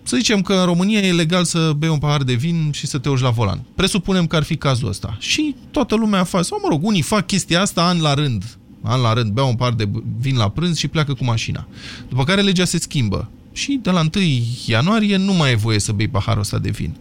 [0.03, 2.97] Să zicem că în România e legal să bei un pahar de vin și să
[2.97, 3.65] te urci la volan.
[3.75, 5.17] Presupunem că ar fi cazul ăsta.
[5.19, 8.57] Și toată lumea face, sau mă rog, unii fac chestia asta an la rând.
[8.81, 11.67] An la rând, beau un pahar de vin la prânz și pleacă cu mașina.
[12.09, 13.29] După care legea se schimbă.
[13.51, 14.09] Și de la 1
[14.65, 16.95] ianuarie nu mai e voie să bei paharul ăsta de vin.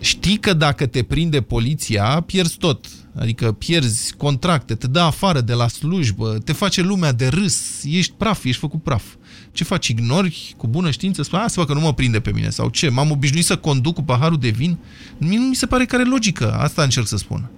[0.00, 2.86] Știi că dacă te prinde poliția, pierzi tot.
[3.18, 8.14] Adică pierzi contracte, te dă afară de la slujbă, te face lumea de râs, ești
[8.16, 9.04] praf, ești făcut praf.
[9.52, 9.88] Ce faci?
[9.88, 11.22] Ignori cu bună știință?
[11.22, 12.48] Spui, să că nu mă prinde pe mine.
[12.48, 12.88] Sau ce?
[12.90, 14.78] M-am obișnuit să conduc cu paharul de vin?
[15.18, 16.52] Mie nu mi se pare că are logică.
[16.52, 17.50] Asta încerc să spun.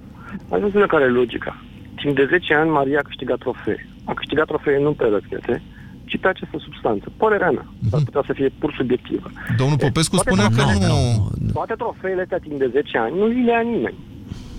[0.48, 1.62] Asta spune care e logica.
[2.02, 3.88] Timp de 10 ani, Maria a câștigat trofee.
[4.04, 5.62] A câștigat trofee nu pe răsnete,
[6.04, 7.06] ci pe această substanță.
[7.16, 7.66] Părerea mea.
[7.90, 9.30] S-ar putea să fie pur subiectivă.
[9.56, 11.30] Domnul Popescu Toate spunea că trofeele- nu...
[11.52, 13.98] Toate trofeele astea timp de 10 ani nu li le ia nimeni.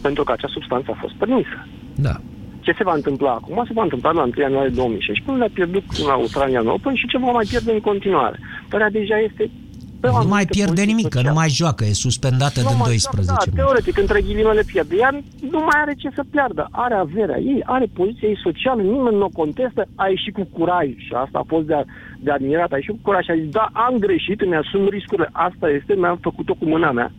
[0.08, 1.58] Pentru că acea substanță a fost permisă.
[2.08, 2.16] Da.
[2.66, 3.58] Ce se va întâmpla acum?
[3.68, 7.18] Se va întâmpla la 1 ianuarie 2016, până le-a pierdut în Australian Open și ce
[7.18, 8.38] va mai pierde în continuare.
[8.70, 9.44] Părerea deja este...
[10.02, 11.40] pe o Nu mai anumită pierde poziție nimic, că nu socială.
[11.42, 13.56] mai joacă, e suspendată Nu din mai- 12 Da, mai.
[13.60, 14.94] teoretic, între ghilimele pierde.
[15.04, 15.12] Ea
[15.54, 16.64] nu mai are ce să piardă.
[16.86, 20.88] Are averea ei, are poziția ei socială, nimeni nu o contestă, a ieșit cu curaj
[21.06, 21.78] și asta a fost de,
[22.26, 22.72] de admirat.
[22.72, 25.30] A ieșit cu curaj și a zis, da, am greșit, îmi asum riscurile.
[25.48, 27.10] Asta este, mi-am făcut-o cu mâna mea.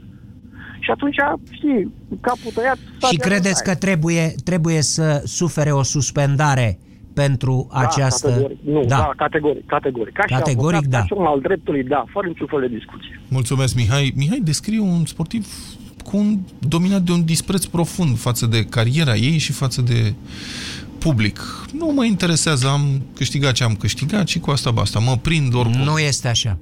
[0.86, 1.16] Și atunci,
[1.50, 2.76] știi, capul tăiat...
[2.76, 6.78] Și statea credeți în că trebuie, trebuie să sufere o suspendare
[7.14, 8.28] pentru Da, această...
[8.28, 8.58] Categoric.
[8.64, 8.86] Nu, da.
[8.86, 8.96] da.
[8.96, 10.14] da, categoric, categoric.
[10.14, 10.98] Ca Categoric, și avocat, da.
[10.98, 13.20] Ca și om al dreptului, da, fără niciun fel de discuție.
[13.28, 14.12] Mulțumesc, Mihai.
[14.16, 15.46] Mihai descrie un sportiv
[16.04, 20.14] cu un, dominat de un dispreț profund față de cariera ei și față de
[21.10, 21.66] public.
[21.78, 24.98] Nu mă interesează, am câștigat ce am câștigat și cu asta basta.
[24.98, 25.80] Mă prind oricum.
[25.80, 26.58] Nu este așa.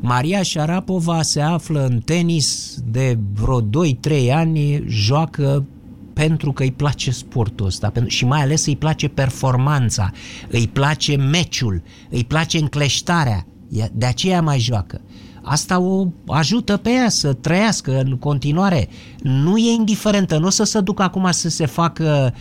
[0.00, 5.64] Maria Șarapova se află în tenis de vreo 2-3 ani, joacă
[6.12, 10.10] pentru că îi place sportul ăsta pentru- și mai ales îi place performanța,
[10.50, 13.46] îi place meciul, îi place încleștarea.
[13.80, 15.00] Ea- De aceea mai joacă.
[15.42, 18.88] Asta o ajută pe ea să trăiască în continuare.
[19.22, 22.34] Nu e indiferentă, nu o să se ducă acum să se facă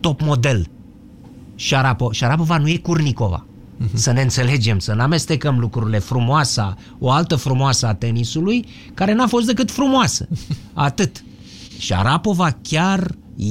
[0.00, 0.66] top model.
[1.54, 3.46] Șarapo, Șarapova nu e Curnicova.
[3.92, 5.98] Să ne înțelegem, să nu amestecăm lucrurile.
[5.98, 10.28] Frumoasa, o altă frumoasă a tenisului, care n-a fost decât frumoasă.
[10.72, 11.24] Atât.
[11.78, 13.06] Șarapova chiar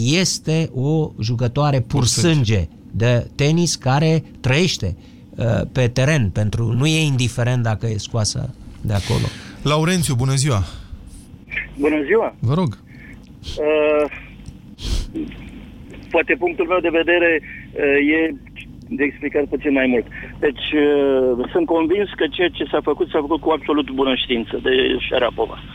[0.06, 4.98] este o jucătoare pur sânge de tenis care trăiește
[5.30, 6.30] uh, pe teren.
[6.30, 9.26] Pentru nu e indiferent dacă e scoasă de acolo.
[9.62, 10.64] Laurențiu, bună ziua!
[11.78, 12.36] Bună ziua!
[12.40, 12.78] Vă rog.
[13.58, 14.12] Uh,
[16.10, 17.63] poate punctul meu de vedere uh,
[18.18, 18.34] e
[18.96, 20.06] de explicat puțin mai mult.
[20.40, 24.60] Deci uh, sunt convins că ceea ce s-a făcut s-a făcut cu absolut bună știință
[24.64, 25.58] de Șarapova.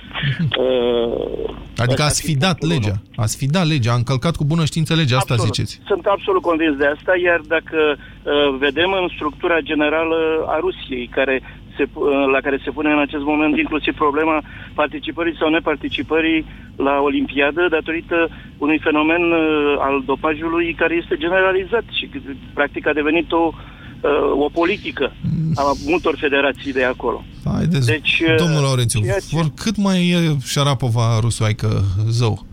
[0.58, 2.96] Uh, Adică a ăsta ar fi sfidat punctul legea.
[3.16, 5.54] A sfidat legea, a încălcat cu bună știință legea, asta Absolut.
[5.54, 5.80] ziceți.
[5.86, 11.42] Sunt absolut convins de asta, iar dacă uh, vedem în structura generală a Rusiei, care
[11.78, 14.36] se, pu- uh, la care se pune în acest moment inclusiv problema
[14.74, 16.40] participării sau neparticipării
[16.76, 18.18] la Olimpiadă datorită
[18.64, 19.40] unui fenomen uh,
[19.86, 22.18] al dopajului care este generalizat și că,
[22.58, 25.12] practic a devenit o, uh, o politică
[25.54, 27.24] a multor federații de acolo.
[27.44, 31.68] Haideți, Deci, uh, domnul Laurențiu, ceea ce- vor cât mai e Șarapova rusoaică
[32.08, 32.46] zău?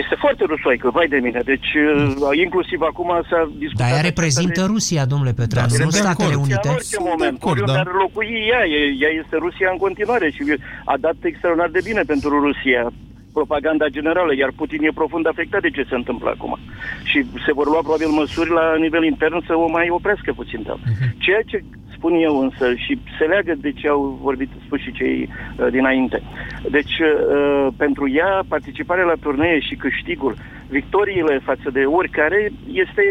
[0.00, 1.40] Este foarte rusoaică, vai de mine.
[1.44, 3.80] Deci, uh, inclusiv acum s-a discutat...
[3.82, 6.46] Dar ea această reprezintă de- Rusia, domnule Petreanu, Sunt nu de Statele acord.
[6.46, 6.68] Unite.
[6.68, 7.84] În orice moment, acord, oriunde da.
[7.84, 10.42] ar locui ea, e- ea este Rusia în continuare și
[10.92, 12.82] a dat extraordinar de bine pentru Rusia
[13.38, 16.52] propaganda generală, iar Putin e profund afectat de ce se întâmplă acum.
[17.10, 20.60] Și se vor lua probabil măsuri la nivel intern să o mai oprească puțin.
[20.68, 20.76] Da.
[21.24, 21.56] Ceea ce
[22.02, 26.22] spun eu însă și se leagă de ce au vorbit spus și cei uh, dinainte.
[26.70, 30.34] Deci, uh, pentru ea, participarea la turnee și câștigul,
[30.68, 33.02] victoriile față de oricare, este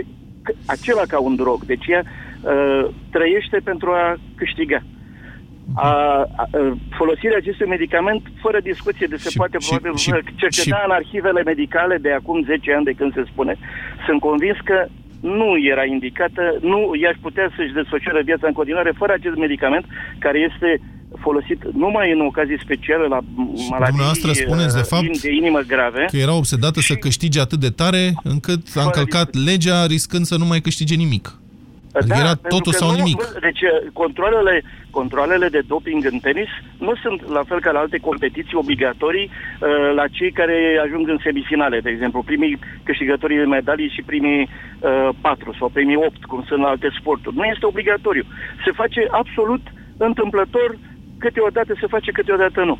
[0.45, 1.63] c- acela ca un drog.
[1.65, 4.79] Deci ea uh, trăiește pentru a câștiga.
[5.75, 6.47] A, a, a,
[6.97, 10.91] folosirea acestui medicament, fără discuție de se Și- poate și- probabil și- cerceta și- în
[10.91, 13.55] arhivele medicale de acum 10 ani de când se spune.
[14.05, 14.85] Sunt convins că
[15.21, 19.85] nu era indicată, nu i-aș putea să-și desfășoare viața în continuare fără acest medicament
[20.19, 20.81] care este
[21.19, 23.19] folosit numai în ocazii speciale la
[23.69, 26.05] maladii dumneavoastră spuneți, de uh, fapt, in- de inimă grave.
[26.11, 30.45] Că era obsedată să câștige atât de tare încât a încălcat legea riscând să nu
[30.45, 31.35] mai câștige nimic.
[31.93, 33.17] Adică era Da, pentru totul că sau nu, nimic.
[33.21, 37.79] nu- Deci uh, controlele, controlele de doping în tenis nu sunt la fel ca la
[37.79, 43.53] alte competiții obligatorii uh, la cei care ajung în semifinale, de exemplu, primii câștigătorii de
[43.57, 47.35] medalii și primii uh, patru sau primii opt, cum sunt la alte sporturi.
[47.35, 48.25] Nu este obligatoriu.
[48.65, 49.61] Se face absolut
[49.97, 50.77] întâmplător
[51.17, 52.77] câteodată se face, câteodată nu.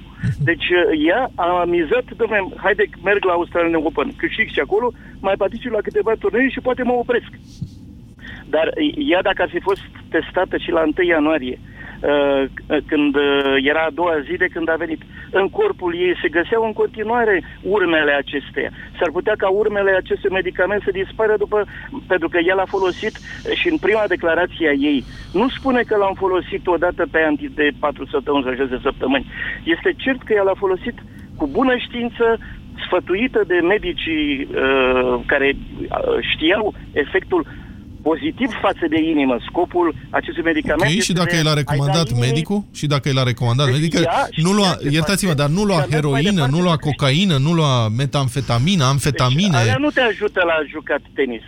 [0.50, 5.36] Deci uh, ea a mizat, domnule, haide, merg la Australian Open, câștig și acolo, mai
[5.38, 7.32] particip la câteva turnee și poate mă opresc.
[8.46, 8.68] Dar
[9.12, 11.71] ea, dacă ar fi fost testată și la 1 ianuarie, uh,
[12.86, 16.66] când uh, era a doua zi de când a venit, în corpul ei se găseau
[16.66, 18.72] în continuare urmele acesteia.
[19.00, 21.66] S-ar putea ca urmele acestui medicament să dispară după,
[22.08, 23.16] pentru că el a folosit
[23.54, 27.70] și în prima declarație a ei, nu spune că l-am folosit odată pe anti de
[27.80, 29.26] 4 săptămâni sau 6 săptămâni.
[29.64, 30.98] Este cert că el a folosit
[31.36, 32.40] cu bună știință,
[32.86, 37.46] sfătuită de medicii uh, care uh, știau efectul
[38.02, 39.36] pozitiv față de inimă.
[39.50, 42.64] Scopul acestui medicament Ok, este și dacă de el a a-i da recomandat inimii- medicul?
[42.80, 44.02] Și dacă el a recomandat Deci medicul?
[44.02, 46.32] ea Nu știa lua, ce iertați-mă, face dar nu și lua a mers mai heroină,
[46.32, 46.56] departe.
[46.56, 49.58] nu lua cocaină, nu lua metamfetamină, amfetamine.
[49.58, 51.42] Alea nu te ajută la jucat tenis.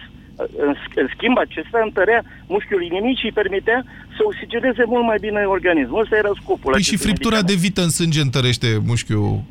[0.65, 2.21] În, sch- în schimb, acesta întărea
[2.53, 3.79] mușchiul inimii și îi permitea
[4.15, 6.01] să oxigeneze mult mai bine organismul.
[6.03, 6.71] Ăsta era scopul.
[6.71, 9.41] Păi și acestui friptura de vită în sânge întărește mușchiul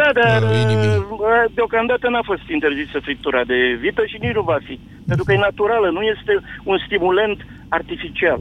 [0.00, 0.96] Da, dar uh, inimii.
[0.96, 4.76] uh, deocamdată n-a fost interzisă friptura de vită și nici nu va fi.
[5.06, 6.32] Pentru că e naturală, nu este
[6.70, 8.40] un stimulant artificial.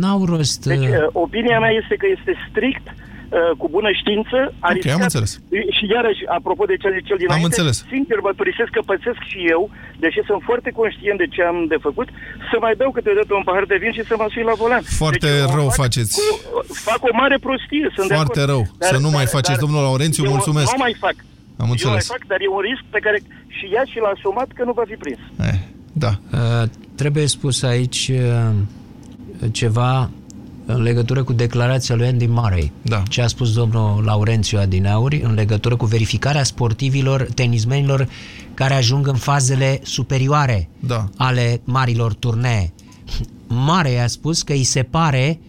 [0.00, 0.66] N-au rost...
[0.66, 2.92] Deci, uh, uh, opinia mea este că este strict uh,
[3.60, 5.30] cu bună știință, a Ok, riscat, am înțeles.
[5.76, 7.76] și iarăși, apropo de cel, cel dinainte, înțeles.
[7.94, 9.62] sincer mărturisesc că pățesc și eu,
[10.04, 12.08] deși sunt foarte conștient de ce am de făcut,
[12.50, 14.82] să mai beau câteodată un pahar de vin și să mă sui la volan.
[15.02, 16.12] Foarte deci, o rău fac faceți.
[16.18, 16.24] Cu,
[16.88, 18.52] fac o mare prostie, sunt de Foarte acord.
[18.52, 18.62] rău.
[18.92, 20.70] Să nu mai faceți, domnul Laurențiu, eu mulțumesc.
[20.76, 21.16] Nu mai fac.
[21.62, 22.04] Am Eu înțeles.
[22.08, 23.18] mai fac, dar e un risc pe care
[23.56, 25.22] și ea și l-a asumat că nu va fi prins.
[26.04, 26.12] Da.
[26.32, 26.68] Uh,
[27.00, 28.50] trebuie spus aici uh,
[29.52, 30.10] ceva
[30.74, 32.72] în legătură cu declarația lui Andy Murray.
[32.82, 33.02] Da.
[33.08, 38.08] Ce a spus domnul Laurențiu Adinauri în legătură cu verificarea sportivilor, tenismenilor
[38.54, 41.08] care ajung în fazele superioare da.
[41.16, 42.72] ale marilor turnee.
[43.46, 45.40] Murray a spus că îi se pare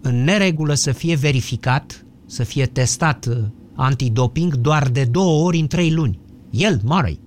[0.00, 3.36] în neregulă să fie verificat, să fie testat uh,
[3.74, 6.18] antidoping doar de două ori în trei luni.
[6.50, 7.20] El, Murray.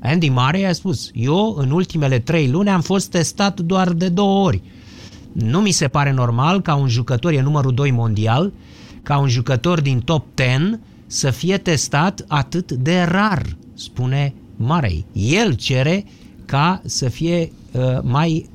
[0.00, 4.44] Andy Murray a spus, eu în ultimele trei luni am fost testat doar de două
[4.46, 4.62] ori.
[5.44, 8.52] Nu mi se pare normal ca un jucător, e numărul 2 mondial,
[9.02, 13.42] ca un jucător din top 10 să fie testat atât de rar,
[13.74, 15.06] spune Marei.
[15.12, 16.04] El cere
[16.46, 18.48] ca să fie uh, mai,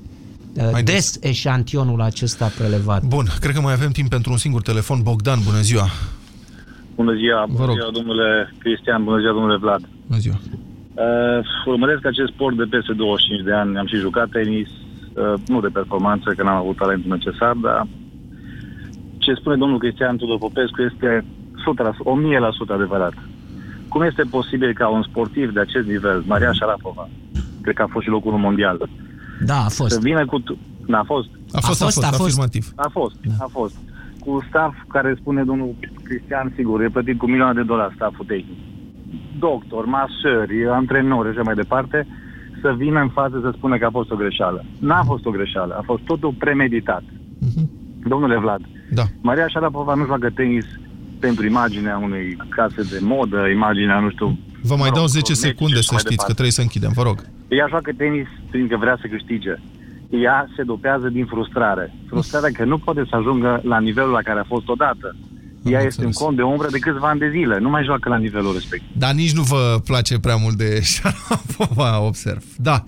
[0.57, 3.03] uh, mai des, des eșantionul acesta prelevat.
[3.03, 5.01] Bun, cred că mai avem timp pentru un singur telefon.
[5.03, 5.87] Bogdan, bună ziua!
[6.95, 9.81] Bună ziua, bună ziua domnule Cristian, bună ziua domnule Vlad.
[10.07, 10.39] Bună ziua.
[10.93, 14.82] Uh, urmăresc acest sport de peste 25 de ani, am și jucat tenis, uh,
[15.47, 17.87] nu de performanță, că n-am avut talentul necesar, dar
[19.17, 23.13] ce spune domnul Cristian Tudor Popescu este 100%, 1000% adevărat.
[23.87, 27.09] Cum este posibil ca un sportiv de acest nivel, Maria Șarapova,
[27.61, 28.77] cred că a fost și locul mondial,
[29.45, 29.91] da, a fost.
[29.93, 30.43] Să vină cu...
[30.85, 31.29] N-a fost?
[31.51, 32.71] A fost, a fost, a fost, afirmativ.
[32.75, 33.33] A fost, da.
[33.39, 33.75] a fost.
[34.19, 38.57] Cu staff care spune domnul Cristian, sigur, e plătit cu milioane de dolari stafful tehnic.
[39.39, 42.07] Doctor, masări, antrenori și așa mai departe,
[42.63, 44.65] să vină în față să spună că a fost o greșeală.
[44.79, 47.03] N-a fost o greșeală, a fost totul premeditat.
[47.47, 47.65] Uh-huh.
[48.11, 48.61] Domnule Vlad,
[48.99, 49.03] da.
[49.21, 50.65] Maria Șarapova nu joacă tenis
[51.19, 54.37] pentru imaginea unei case de modă, imaginea, nu știu...
[54.61, 56.25] Vă mai dau 10 secunde să știți departe.
[56.27, 57.17] că trebuie să închidem, vă rog.
[57.47, 59.53] Ea joacă tenis fiindcă vrea să câștige.
[60.09, 61.93] Ea se dopează din frustrare.
[62.07, 65.15] Frustrarea că nu poate să ajungă la nivelul la care a fost odată.
[65.63, 67.59] Ea Am este un cont de umbră de câțiva ani de zile.
[67.59, 68.87] Nu mai joacă la nivelul respectiv.
[68.97, 72.43] Dar nici nu vă place prea mult de Șarapova, observ.
[72.57, 72.83] Da.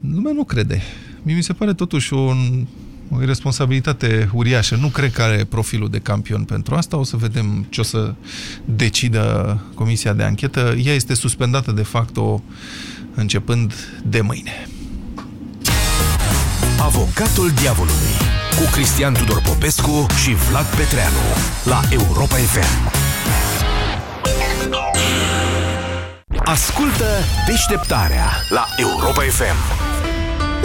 [0.00, 0.82] Lumea nu crede.
[1.22, 2.66] Mi se pare totuși un
[3.10, 4.76] o responsabilitate uriașă.
[4.76, 6.96] Nu cred că are profilul de campion pentru asta.
[6.96, 8.14] O să vedem ce o să
[8.64, 10.74] decidă Comisia de Anchetă.
[10.84, 12.42] Ea este suspendată de facto
[13.14, 13.74] începând
[14.04, 14.68] de mâine.
[16.78, 21.24] Avocatul Diavolului cu Cristian Tudor Popescu și Vlad Petreanu
[21.64, 22.92] la Europa FM.
[26.44, 27.04] Ascultă
[27.46, 29.93] deșteptarea la Europa FM.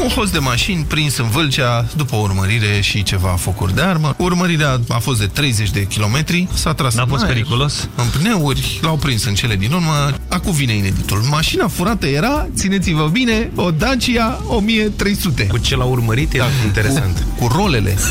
[0.03, 4.15] Un host de mașini prins în Vâlcea după o urmărire și ceva focuri de armă.
[4.17, 7.89] Urmărirea a fost de 30 de kilometri, s-a tras N-a fost periculos?
[7.95, 10.13] În pneuri, l-au prins în cele din urmă.
[10.27, 11.21] Acum vine ineditul.
[11.29, 15.43] Mașina furată era, țineți-vă bine, o Dacia 1300.
[15.43, 16.37] Cu ce l-a urmărit?
[16.37, 17.25] Da, interesant.
[17.37, 17.97] Cu, cu rolele.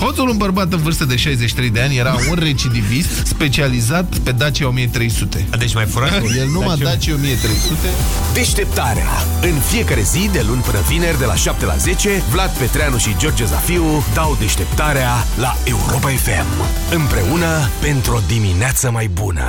[0.00, 4.68] Hoțul, un bărbat în vârstă de 63 de ani, era un recidivist specializat pe Dacia
[4.68, 5.46] 1300.
[5.58, 6.22] Deci mai furat?
[6.36, 7.88] El numai Dacia 1300.
[8.32, 9.08] Deșteptarea
[9.42, 13.16] în fiecare zi, de luni până vineri, de la 7 la 10, Vlad Petreanu și
[13.16, 16.48] George Zafiu dau deșteptarea la Europa FM.
[16.94, 19.44] Împreună pentru o dimineață mai bună.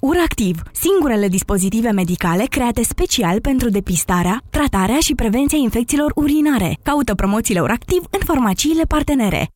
[0.00, 6.78] URACTIV, singurele dispozitive medicale create special pentru depistarea, tratarea și prevenția infecțiilor urinare.
[6.82, 9.48] Caută promoțiile URACTIV în farmaciile partenere.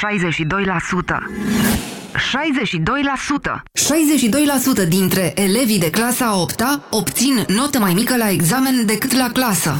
[0.00, 3.62] 62% 62%.
[4.84, 9.74] 62% dintre elevii de clasa 8 obțin notă mai mică la examen decât la clasă.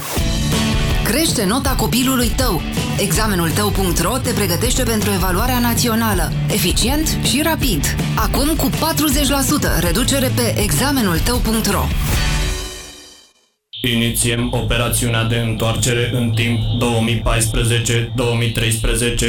[1.04, 2.62] Crește nota copilului tău.
[2.98, 6.32] Examenul tău.ro te pregătește pentru evaluarea națională.
[6.48, 7.84] Eficient și rapid.
[8.16, 11.84] Acum cu 40% reducere pe examenul tău.ro.
[13.82, 16.58] Inițiem operațiunea de întoarcere în timp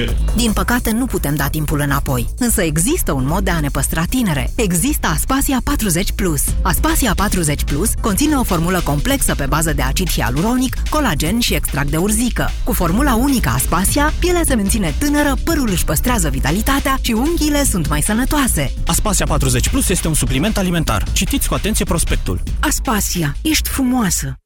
[0.10, 0.36] 2014-2013.
[0.36, 4.04] Din păcate nu putem da timpul înapoi, însă există un mod de a ne păstra
[4.10, 4.52] tinere.
[4.56, 6.43] Există Aspasia 40 Plus.
[6.62, 11.89] Aspasia 40 Plus conține o formulă complexă pe bază de acid hialuronic, colagen și extract
[11.89, 12.49] de urzică.
[12.64, 17.88] Cu formula unică Aspasia, pielea se menține tânără, părul își păstrează vitalitatea și unghiile sunt
[17.88, 18.74] mai sănătoase.
[18.86, 21.04] Aspasia 40 Plus este un supliment alimentar.
[21.14, 22.41] Citiți cu atenție prospectul.
[22.60, 24.41] Aspasia, ești frumoasă!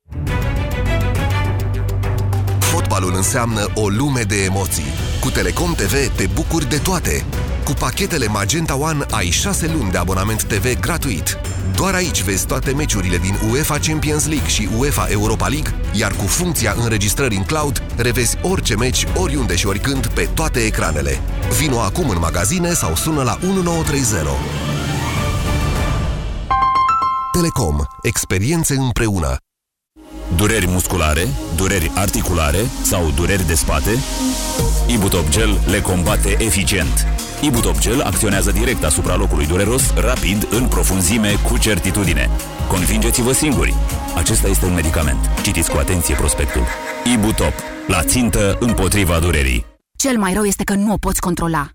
[2.76, 4.86] Fotbalul înseamnă o lume de emoții.
[5.22, 7.26] Cu Telecom TV te bucuri de toate.
[7.64, 11.38] Cu pachetele Magenta One ai 6 luni de abonament TV gratuit.
[11.76, 16.26] Doar aici vezi toate meciurile din UEFA Champions League și UEFA Europa League, iar cu
[16.26, 21.20] funcția înregistrării în cloud, revezi orice meci, oriunde și oricând, pe toate ecranele.
[21.60, 24.20] Vino acum în magazine sau sună la 1930.
[27.32, 27.78] Telecom.
[28.02, 29.45] Experiențe împreună.
[30.36, 33.92] Dureri musculare, dureri articulare sau dureri de spate?
[34.88, 37.08] Ibutop Gel le combate eficient.
[37.42, 42.30] Ibutop Gel acționează direct asupra locului dureros, rapid, în profunzime, cu certitudine.
[42.68, 43.74] Convingeți-vă singuri.
[44.16, 45.30] Acesta este un medicament.
[45.44, 46.64] Citiți cu atenție prospectul.
[47.14, 47.54] Ibutop.
[47.88, 49.66] La țintă împotriva durerii.
[49.98, 51.75] Cel mai rău este că nu o poți controla.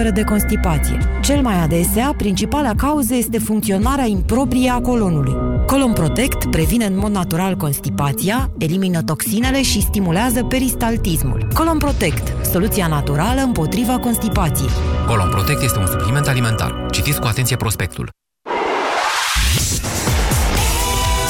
[0.00, 0.98] suferă de constipație.
[1.22, 5.32] Cel mai adesea, principala cauză este funcționarea improprie a colonului.
[5.66, 11.46] Colon Protect previne în mod natural constipația, elimină toxinele și stimulează peristaltismul.
[11.54, 14.70] Colon Protect, soluția naturală împotriva constipației.
[15.06, 16.86] Colon Protect este un supliment alimentar.
[16.90, 18.19] Citiți cu atenție prospectul.